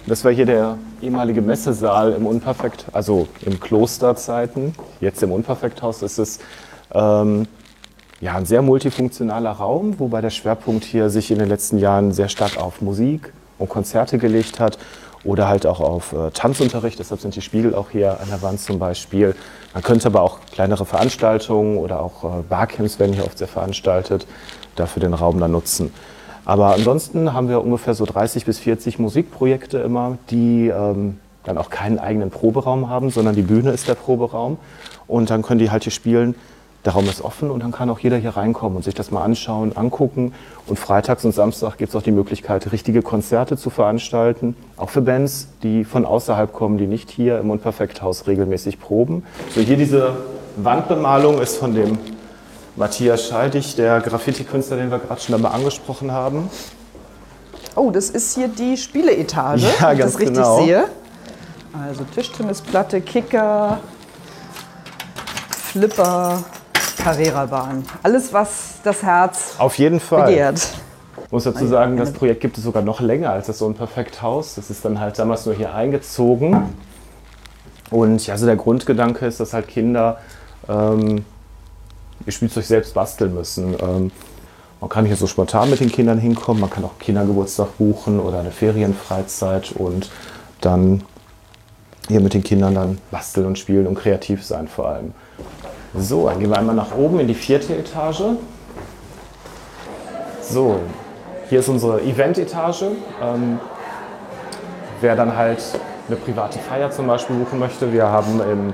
Das 0.06 0.24
war 0.24 0.32
hier 0.32 0.46
der 0.46 0.78
ehemalige 1.02 1.42
Messesaal 1.42 2.12
im 2.12 2.26
Unperfekt, 2.26 2.86
also 2.92 3.28
im 3.42 3.60
Klosterzeiten. 3.60 4.74
Jetzt 5.00 5.22
im 5.22 5.32
Unperfekthaus 5.32 6.02
ist 6.02 6.18
es 6.18 6.38
ähm, 6.92 7.46
ja, 8.20 8.34
ein 8.34 8.44
sehr 8.44 8.62
multifunktionaler 8.62 9.52
Raum, 9.52 9.98
wobei 9.98 10.20
der 10.20 10.30
Schwerpunkt 10.30 10.84
hier 10.84 11.10
sich 11.10 11.30
in 11.30 11.38
den 11.38 11.48
letzten 11.48 11.78
Jahren 11.78 12.12
sehr 12.12 12.28
stark 12.28 12.56
auf 12.56 12.80
Musik 12.80 13.32
und 13.60 13.68
Konzerte 13.68 14.18
gelegt 14.18 14.58
hat 14.58 14.78
oder 15.22 15.48
halt 15.48 15.66
auch 15.66 15.80
auf 15.80 16.12
äh, 16.12 16.30
Tanzunterricht. 16.32 16.98
Deshalb 16.98 17.20
sind 17.20 17.36
die 17.36 17.42
Spiegel 17.42 17.74
auch 17.74 17.90
hier 17.90 18.20
an 18.20 18.28
der 18.30 18.42
Wand 18.42 18.60
zum 18.60 18.78
Beispiel. 18.78 19.34
Man 19.74 19.82
könnte 19.82 20.06
aber 20.06 20.22
auch 20.22 20.38
kleinere 20.52 20.86
Veranstaltungen 20.86 21.76
oder 21.76 22.00
auch 22.00 22.24
äh, 22.24 22.42
Barcamps 22.48 22.98
werden 22.98 23.12
hier 23.12 23.24
oft 23.24 23.38
sehr 23.38 23.48
veranstaltet, 23.48 24.26
dafür 24.76 25.00
den 25.00 25.14
Raum 25.14 25.38
dann 25.38 25.52
nutzen. 25.52 25.92
Aber 26.44 26.74
ansonsten 26.74 27.32
haben 27.32 27.48
wir 27.48 27.62
ungefähr 27.62 27.94
so 27.94 28.06
30 28.06 28.44
bis 28.44 28.58
40 28.58 28.98
Musikprojekte 28.98 29.78
immer, 29.78 30.18
die 30.30 30.68
ähm, 30.68 31.18
dann 31.44 31.58
auch 31.58 31.70
keinen 31.70 31.98
eigenen 31.98 32.30
Proberaum 32.30 32.88
haben, 32.88 33.10
sondern 33.10 33.34
die 33.34 33.42
Bühne 33.42 33.70
ist 33.70 33.88
der 33.88 33.94
Proberaum. 33.94 34.58
Und 35.06 35.30
dann 35.30 35.42
können 35.42 35.58
die 35.58 35.70
halt 35.70 35.84
hier 35.84 35.92
spielen. 35.92 36.34
Der 36.86 36.94
Raum 36.94 37.06
ist 37.08 37.20
offen 37.20 37.50
und 37.50 37.62
dann 37.62 37.72
kann 37.72 37.90
auch 37.90 37.98
jeder 37.98 38.16
hier 38.16 38.36
reinkommen 38.36 38.76
und 38.76 38.84
sich 38.84 38.94
das 38.94 39.10
mal 39.10 39.22
anschauen, 39.22 39.76
angucken. 39.76 40.32
Und 40.66 40.78
freitags 40.78 41.24
und 41.26 41.32
Samstag 41.32 41.76
gibt 41.76 41.90
es 41.90 41.96
auch 41.96 42.02
die 42.02 42.10
Möglichkeit, 42.10 42.72
richtige 42.72 43.02
Konzerte 43.02 43.58
zu 43.58 43.68
veranstalten. 43.68 44.56
Auch 44.78 44.88
für 44.88 45.02
Bands, 45.02 45.48
die 45.62 45.84
von 45.84 46.06
außerhalb 46.06 46.52
kommen, 46.54 46.78
die 46.78 46.86
nicht 46.86 47.10
hier 47.10 47.38
im 47.38 47.50
Unperfekthaus 47.50 48.26
regelmäßig 48.26 48.80
proben. 48.80 49.24
So 49.54 49.60
hier 49.60 49.76
diese 49.76 50.16
Wandbemalung 50.56 51.40
ist 51.42 51.58
von 51.58 51.74
dem 51.74 51.98
Matthias 52.76 53.28
Scheidig, 53.28 53.76
der 53.76 54.00
Graffiti-Künstler, 54.00 54.78
den 54.78 54.90
wir 54.90 55.00
gerade 55.00 55.20
schon 55.20 55.34
einmal 55.34 55.52
angesprochen 55.52 56.12
haben. 56.12 56.48
Oh, 57.76 57.90
das 57.90 58.08
ist 58.08 58.34
hier 58.36 58.48
die 58.48 58.78
Spieleetage, 58.78 59.66
Ja, 59.80 59.90
wenn 59.90 59.98
ich 59.98 60.04
das 60.04 60.18
richtig 60.18 60.36
genau. 60.36 60.64
sehe. 60.64 60.84
Also 61.72 62.04
Tischtennisplatte, 62.14 63.02
Kicker, 63.02 63.80
Flipper, 65.50 66.42
Carrera-Bahn. 67.00 67.84
Alles, 68.02 68.32
was 68.32 68.74
das 68.84 69.02
Herz 69.02 69.54
Auf 69.58 69.78
jeden 69.78 70.00
Fall. 70.00 70.26
begehrt. 70.26 70.68
Ich 71.24 71.32
muss 71.32 71.44
dazu 71.44 71.66
sagen, 71.66 71.96
das 71.96 72.12
Projekt 72.12 72.40
gibt 72.40 72.58
es 72.58 72.64
sogar 72.64 72.82
noch 72.82 73.00
länger 73.00 73.30
als 73.30 73.46
das 73.46 73.62
Unperfekthaus. 73.62 74.56
Das 74.56 74.70
ist 74.70 74.84
dann 74.84 75.00
halt 75.00 75.18
damals 75.18 75.46
nur 75.46 75.54
hier 75.54 75.74
eingezogen. 75.74 76.74
Und 77.90 78.26
ja, 78.26 78.34
also 78.34 78.46
der 78.46 78.56
Grundgedanke 78.56 79.26
ist, 79.26 79.40
dass 79.40 79.52
halt 79.52 79.68
Kinder 79.68 80.18
ähm, 80.68 81.24
ihr 82.26 82.32
Spielzeug 82.32 82.64
selbst 82.64 82.94
basteln 82.94 83.34
müssen. 83.34 83.74
Ähm, 83.80 84.10
man 84.80 84.88
kann 84.88 85.04
hier 85.04 85.16
so 85.16 85.26
spontan 85.26 85.70
mit 85.70 85.80
den 85.80 85.92
Kindern 85.92 86.18
hinkommen, 86.18 86.60
man 86.60 86.70
kann 86.70 86.84
auch 86.84 86.98
Kindergeburtstag 86.98 87.76
buchen 87.76 88.18
oder 88.18 88.40
eine 88.40 88.50
Ferienfreizeit 88.50 89.72
und 89.72 90.10
dann 90.60 91.02
hier 92.08 92.20
mit 92.20 92.32
den 92.34 92.42
Kindern 92.42 92.74
dann 92.74 92.98
basteln 93.10 93.46
und 93.46 93.58
spielen 93.58 93.86
und 93.86 93.94
kreativ 93.96 94.44
sein 94.44 94.68
vor 94.68 94.88
allem. 94.88 95.12
So, 95.94 96.28
dann 96.28 96.38
gehen 96.38 96.50
wir 96.50 96.58
einmal 96.58 96.76
nach 96.76 96.94
oben 96.96 97.18
in 97.18 97.26
die 97.26 97.34
vierte 97.34 97.74
Etage. 97.74 98.22
So, 100.40 100.80
hier 101.48 101.58
ist 101.60 101.68
unsere 101.68 102.00
Event-Etage. 102.00 102.84
Ähm, 103.20 103.58
wer 105.00 105.16
dann 105.16 105.36
halt 105.36 105.58
eine 106.06 106.16
private 106.16 106.60
Feier 106.60 106.90
zum 106.92 107.08
Beispiel 107.08 107.36
buchen 107.36 107.58
möchte, 107.58 107.92
wir 107.92 108.06
haben 108.06 108.40
im 108.40 108.72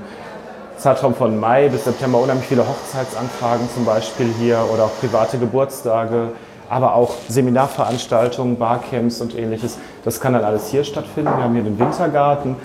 Zeitraum 0.77 1.15
von 1.15 1.39
Mai 1.39 1.69
bis 1.69 1.85
September 1.85 2.19
unheimlich 2.19 2.45
viele 2.45 2.67
Hochzeitsanfragen 2.67 3.67
zum 3.73 3.85
Beispiel 3.85 4.31
hier 4.39 4.63
oder 4.71 4.85
auch 4.85 4.99
private 4.99 5.39
Geburtstage, 5.39 6.29
aber 6.69 6.93
auch 6.93 7.15
Seminarveranstaltungen, 7.29 8.57
Barcamps 8.57 9.21
und 9.21 9.35
ähnliches. 9.35 9.79
Das 10.03 10.19
kann 10.19 10.33
dann 10.33 10.43
alles 10.43 10.67
hier 10.67 10.83
stattfinden. 10.83 11.31
Wir 11.35 11.43
haben 11.43 11.55
hier 11.55 11.63
den 11.63 11.79
Wintergarten, 11.79 12.57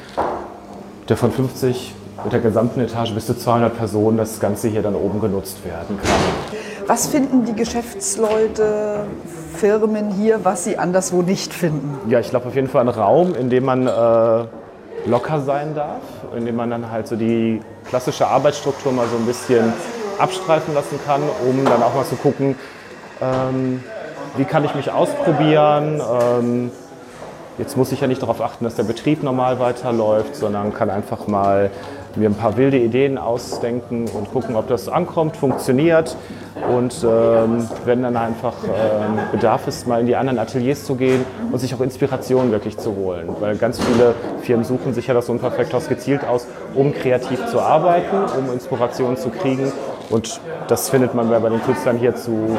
der 1.08 1.16
von 1.16 1.32
50 1.32 1.94
mit 2.24 2.32
der 2.32 2.40
gesamten 2.40 2.80
Etage 2.80 3.12
bis 3.12 3.26
zu 3.26 3.36
200 3.36 3.76
Personen 3.76 4.16
das 4.16 4.40
Ganze 4.40 4.68
hier 4.68 4.82
dann 4.82 4.94
oben 4.94 5.20
genutzt 5.20 5.64
werden 5.64 5.98
kann. 6.02 6.10
Was 6.86 7.06
finden 7.06 7.44
die 7.44 7.54
Geschäftsleute, 7.54 9.06
Firmen 9.54 10.10
hier, 10.10 10.44
was 10.44 10.64
sie 10.64 10.78
anderswo 10.78 11.22
nicht 11.22 11.54
finden? 11.54 12.10
Ja, 12.10 12.18
ich 12.18 12.30
glaube 12.30 12.48
auf 12.48 12.54
jeden 12.54 12.68
Fall 12.68 12.80
einen 12.80 12.90
Raum, 12.90 13.34
in 13.34 13.50
dem 13.50 13.64
man 13.64 13.86
äh, 13.86 14.44
locker 15.06 15.40
sein 15.40 15.74
darf, 15.74 16.02
in 16.36 16.46
dem 16.46 16.56
man 16.56 16.70
dann 16.70 16.90
halt 16.90 17.06
so 17.06 17.16
die 17.16 17.60
klassische 17.88 18.26
Arbeitsstruktur 18.26 18.92
mal 18.92 19.06
so 19.06 19.16
ein 19.16 19.26
bisschen 19.26 19.72
abstreifen 20.18 20.74
lassen 20.74 20.98
kann, 21.04 21.22
um 21.48 21.64
dann 21.64 21.82
auch 21.82 21.94
mal 21.94 22.04
zu 22.04 22.16
gucken, 22.16 22.56
ähm, 23.20 23.82
wie 24.36 24.44
kann 24.44 24.64
ich 24.64 24.74
mich 24.74 24.90
ausprobieren. 24.90 26.00
Ähm, 26.00 26.70
jetzt 27.58 27.76
muss 27.76 27.92
ich 27.92 28.00
ja 28.00 28.06
nicht 28.06 28.22
darauf 28.22 28.40
achten, 28.40 28.64
dass 28.64 28.76
der 28.76 28.84
Betrieb 28.84 29.22
normal 29.22 29.58
weiterläuft, 29.58 30.36
sondern 30.36 30.72
kann 30.72 30.90
einfach 30.90 31.26
mal 31.26 31.70
mir 32.16 32.28
ein 32.28 32.34
paar 32.34 32.56
wilde 32.56 32.78
Ideen 32.78 33.18
ausdenken 33.18 34.06
und 34.08 34.32
gucken, 34.32 34.56
ob 34.56 34.68
das 34.68 34.88
ankommt, 34.88 35.36
funktioniert. 35.36 36.16
Und 36.70 37.04
ähm, 37.04 37.66
wenn 37.84 38.02
dann 38.02 38.16
einfach 38.16 38.54
ähm, 38.64 39.18
Bedarf 39.32 39.66
ist, 39.66 39.86
mal 39.86 40.00
in 40.00 40.06
die 40.06 40.16
anderen 40.16 40.38
Ateliers 40.38 40.84
zu 40.84 40.94
gehen 40.94 41.24
und 41.50 41.58
sich 41.58 41.74
auch 41.74 41.80
Inspiration 41.80 42.52
wirklich 42.52 42.78
zu 42.78 42.94
holen. 42.94 43.28
Weil 43.40 43.56
ganz 43.56 43.80
viele 43.80 44.14
Firmen 44.42 44.64
suchen 44.64 44.94
sich 44.94 45.06
ja 45.06 45.14
das 45.14 45.28
Unperfekthaus 45.28 45.88
gezielt 45.88 46.24
aus, 46.24 46.46
um 46.74 46.92
kreativ 46.92 47.46
zu 47.46 47.60
arbeiten, 47.60 48.16
um 48.38 48.52
Inspiration 48.52 49.16
zu 49.16 49.30
kriegen. 49.30 49.72
Und 50.10 50.40
das 50.68 50.90
findet 50.90 51.14
man 51.14 51.30
bei 51.30 51.48
den 51.48 51.62
Künstlern 51.62 51.98
hier 51.98 52.14
zu, 52.14 52.56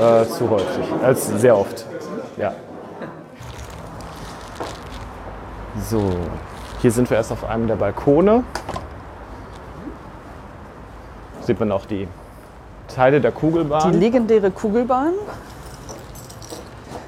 äh, 0.00 0.26
zu 0.26 0.50
häufig, 0.50 0.84
als 1.02 1.26
sehr 1.26 1.56
oft. 1.56 1.84
Ja. 2.36 2.52
So, 5.88 6.02
hier 6.80 6.92
sind 6.92 7.10
wir 7.10 7.16
erst 7.16 7.32
auf 7.32 7.44
einem 7.44 7.66
der 7.66 7.76
Balkone. 7.76 8.44
Sieht 11.42 11.58
man 11.60 11.72
auch 11.72 11.86
die 11.86 12.08
Teile 12.94 13.20
der 13.20 13.30
Die 13.30 13.36
Kugelbahn. 13.38 13.94
legendäre 13.94 14.50
Kugelbahn. 14.50 15.12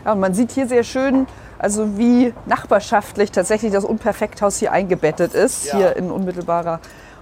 Ja, 0.04 0.12
und 0.12 0.20
man 0.20 0.34
sieht 0.34 0.52
hier 0.52 0.66
sehr 0.66 0.82
schön 0.84 1.26
Also 1.62 1.98
wie 1.98 2.32
nachbarschaftlich 2.46 3.32
tatsächlich 3.32 3.70
das 3.70 3.84
Unperfekthaus 3.84 4.56
hier 4.56 4.72
eingebettet 4.72 5.34
ist. 5.34 5.66
Ja. 5.66 5.76
Hier 5.76 5.96
in 5.96 6.10
unmittelbarer 6.10 6.80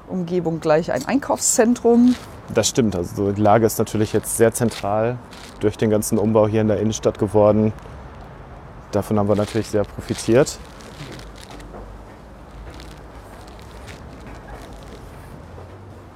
Umgebung 0.09 0.61
gleich 0.61 0.93
ein 0.93 1.05
Einkaufszentrum. 1.07 2.15
Das 2.55 2.69
stimmt. 2.69 2.95
Also 2.95 3.33
die 3.33 3.43
Lage 3.43 3.67
ist 3.67 3.79
natürlich 3.81 4.13
jetzt 4.13 4.37
sehr 4.37 4.53
zentral 4.53 5.19
durch 5.59 5.77
den 5.77 5.91
ganzen 5.91 6.19
Umbau 6.19 6.47
hier 6.47 6.61
in 6.61 6.69
der 6.69 6.79
Innenstadt 6.79 7.19
geworden. 7.19 7.73
Davon 8.93 9.19
haben 9.19 9.29
wir 9.29 9.35
natürlich 9.35 9.67
sehr 9.69 9.83
profitiert. 9.83 10.59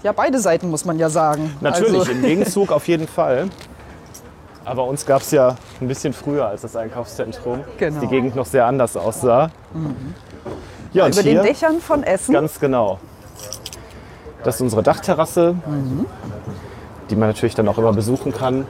Ja, 0.02 0.12
beide 0.12 0.38
Seiten 0.40 0.68
muss 0.70 0.84
man 0.84 0.98
ja 0.98 1.08
sagen. 1.08 1.54
Natürlich, 1.60 2.00
Also, 2.00 2.12
im 2.12 2.22
Gegenzug 2.22 2.72
auf 2.72 2.88
jeden 2.88 3.06
Fall. 3.06 3.48
Aber 4.64 4.84
uns 4.84 5.06
gab 5.06 5.22
es 5.22 5.30
ja 5.32 5.56
ein 5.80 5.88
bisschen 5.88 6.12
früher 6.12 6.46
als 6.46 6.62
das 6.62 6.76
Einkaufszentrum, 6.76 7.60
Genau. 7.78 7.90
dass 7.94 8.00
die 8.00 8.08
Gegend 8.08 8.36
noch 8.36 8.46
sehr 8.46 8.66
anders 8.66 8.96
aussah. 8.96 9.50
Ja, 10.92 11.04
und 11.06 11.14
über 11.14 11.22
den 11.22 11.42
Dächern 11.42 11.80
von 11.80 12.02
Essen. 12.02 12.32
Ganz 12.32 12.60
genau. 12.60 12.98
Das 14.44 14.56
ist 14.56 14.60
unsere 14.60 14.82
Dachterrasse, 14.82 15.54
die 17.10 17.16
man 17.16 17.28
natürlich 17.28 17.54
dann 17.54 17.68
auch 17.68 17.78
immer 17.78 17.92
besuchen 17.92 18.32
kann. 18.32 18.66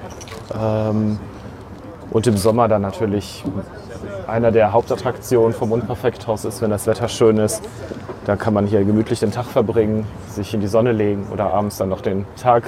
Ähm, 0.58 1.18
und 2.10 2.26
im 2.26 2.36
Sommer 2.36 2.68
dann 2.68 2.82
natürlich 2.82 3.42
einer 4.32 4.50
der 4.50 4.72
Hauptattraktionen 4.72 5.52
vom 5.52 5.72
Unperfekthaus 5.72 6.46
ist, 6.46 6.62
wenn 6.62 6.70
das 6.70 6.86
Wetter 6.86 7.08
schön 7.08 7.36
ist. 7.36 7.62
Da 8.24 8.34
kann 8.34 8.54
man 8.54 8.66
hier 8.66 8.82
gemütlich 8.82 9.20
den 9.20 9.30
Tag 9.30 9.44
verbringen, 9.44 10.06
sich 10.28 10.54
in 10.54 10.60
die 10.60 10.68
Sonne 10.68 10.92
legen 10.92 11.26
oder 11.30 11.52
abends 11.52 11.76
dann 11.76 11.90
noch 11.90 12.00
den 12.00 12.24
Tag 12.40 12.64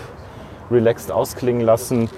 relaxed 0.70 1.11
ausklingen 1.11 1.62
lassen. 1.62 2.11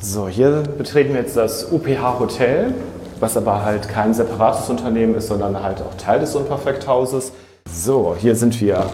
So, 0.00 0.28
hier 0.28 0.62
betreten 0.78 1.12
wir 1.14 1.22
jetzt 1.22 1.36
das 1.36 1.72
UPH 1.72 2.20
Hotel, 2.20 2.72
was 3.18 3.36
aber 3.36 3.64
halt 3.64 3.88
kein 3.88 4.14
separates 4.14 4.70
Unternehmen 4.70 5.16
ist, 5.16 5.26
sondern 5.26 5.60
halt 5.60 5.82
auch 5.82 5.94
Teil 5.94 6.20
des 6.20 6.36
Unperfekthauses. 6.36 7.32
So, 7.68 8.14
hier 8.16 8.36
sind 8.36 8.60
wir 8.60 8.86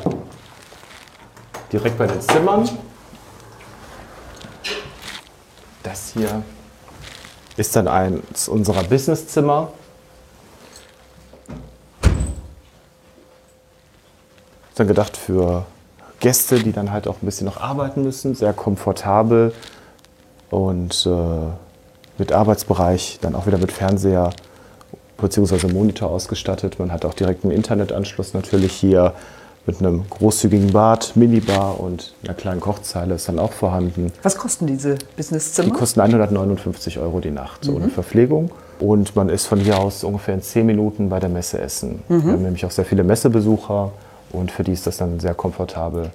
direkt 1.71 1.99
bei 1.99 2.07
den 2.07 2.21
Zimmern. 2.23 2.69
Das 5.83 6.13
hier 6.15 6.43
ist 7.63 7.77
dann 7.77 7.87
eins 7.87 8.49
unserer 8.49 8.83
Businesszimmer. 8.83 9.73
Ist 14.71 14.81
dann 14.81 14.89
gedacht 14.89 15.17
für 15.17 15.65
Gäste, 16.19 16.59
die 16.59 16.73
dann 16.73 16.91
halt 16.91 17.07
auch 17.07 17.23
ein 17.23 17.27
bisschen 17.27 17.47
noch 17.47 17.61
arbeiten 17.61 18.03
müssen, 18.03 18.35
sehr 18.35 18.53
komfortabel 18.53 19.55
und 20.51 21.07
äh, 21.07 21.11
mit 22.19 22.33
Arbeitsbereich, 22.33 23.19
dann 23.21 23.37
auch 23.37 23.47
wieder 23.47 23.59
mit 23.59 23.71
Fernseher 23.71 24.31
bzw. 25.21 25.73
Monitor 25.73 26.11
ausgestattet. 26.11 26.81
Man 26.81 26.91
hat 26.91 27.05
auch 27.05 27.15
direkt 27.15 27.45
einen 27.45 27.53
Internetanschluss 27.53 28.35
natürlich 28.35 28.73
hier 28.73 29.15
mit 29.67 29.79
einem 29.79 30.05
großzügigen 30.11 30.73
Bad, 30.73 31.13
Minibar 31.15 31.79
und 31.79 32.15
einer 32.25 32.35
kleinen 32.35 32.61
Kochzeile 32.61 33.15
ist 33.15 33.29
dann 33.29 33.39
auch 33.39 33.53
vorhanden. 33.53 34.13
Was 34.23 34.37
kosten 34.37 34.67
diese 34.67 34.97
Die 34.97 35.05
Businesszimmer? 35.17 35.73
kosten 35.73 36.01
159 36.01 36.99
Euro 36.99 37.21
die 37.21 37.31
Nacht 37.31 37.69
ohne 37.69 37.89
Verpflegung. 37.89 38.51
Und 38.81 39.15
man 39.15 39.29
ist 39.29 39.47
von 39.47 39.61
hier 39.61 39.79
aus 39.79 40.03
ungefähr 40.03 40.35
in 40.35 40.43
10 40.43 40.67
Minuten 40.67 41.09
bei 41.09 41.21
der 41.21 41.29
Messe 41.29 41.61
Essen. 41.61 42.03
Wir 42.09 42.33
haben 42.33 42.43
nämlich 42.43 42.67
auch 42.67 42.73
sehr 42.73 42.85
viele 42.85 43.05
Messebesucher 43.05 43.93
und 44.33 44.51
für 44.51 44.65
die 44.65 44.73
ist 44.73 44.87
das 44.89 44.97
dann 44.97 45.21
sehr 45.21 45.35
komfortabel. 45.35 46.11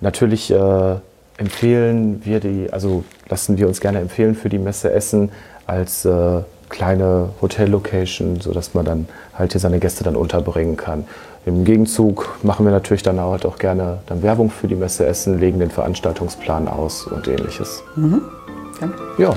Natürlich 0.00 0.50
äh, 0.52 0.94
empfehlen 1.38 2.24
wir 2.24 2.38
die, 2.38 2.68
also 2.72 3.02
lassen 3.28 3.58
wir 3.58 3.66
uns 3.66 3.80
gerne 3.80 3.98
empfehlen 3.98 4.36
für 4.36 4.48
die 4.48 4.58
Messe 4.58 4.92
Essen 4.92 5.30
als 5.66 6.04
äh, 6.04 6.40
kleine 6.68 7.30
Hotellocation, 7.40 8.40
sodass 8.40 8.74
man 8.74 8.84
dann 8.84 9.08
halt 9.34 9.52
hier 9.52 9.60
seine 9.60 9.78
Gäste 9.78 10.04
dann 10.04 10.16
unterbringen 10.16 10.76
kann. 10.76 11.04
Im 11.44 11.64
Gegenzug 11.64 12.38
machen 12.42 12.64
wir 12.64 12.72
natürlich 12.72 13.02
dann 13.02 13.18
halt 13.20 13.44
auch 13.44 13.58
gerne 13.58 13.98
dann 14.06 14.22
Werbung 14.22 14.50
für 14.50 14.68
die 14.68 14.76
Messe 14.76 15.06
Essen, 15.06 15.40
legen 15.40 15.58
den 15.58 15.70
Veranstaltungsplan 15.70 16.68
aus 16.68 17.06
und 17.06 17.26
ähnliches. 17.26 17.82
Danke. 18.78 18.96
Ja. 19.18 19.34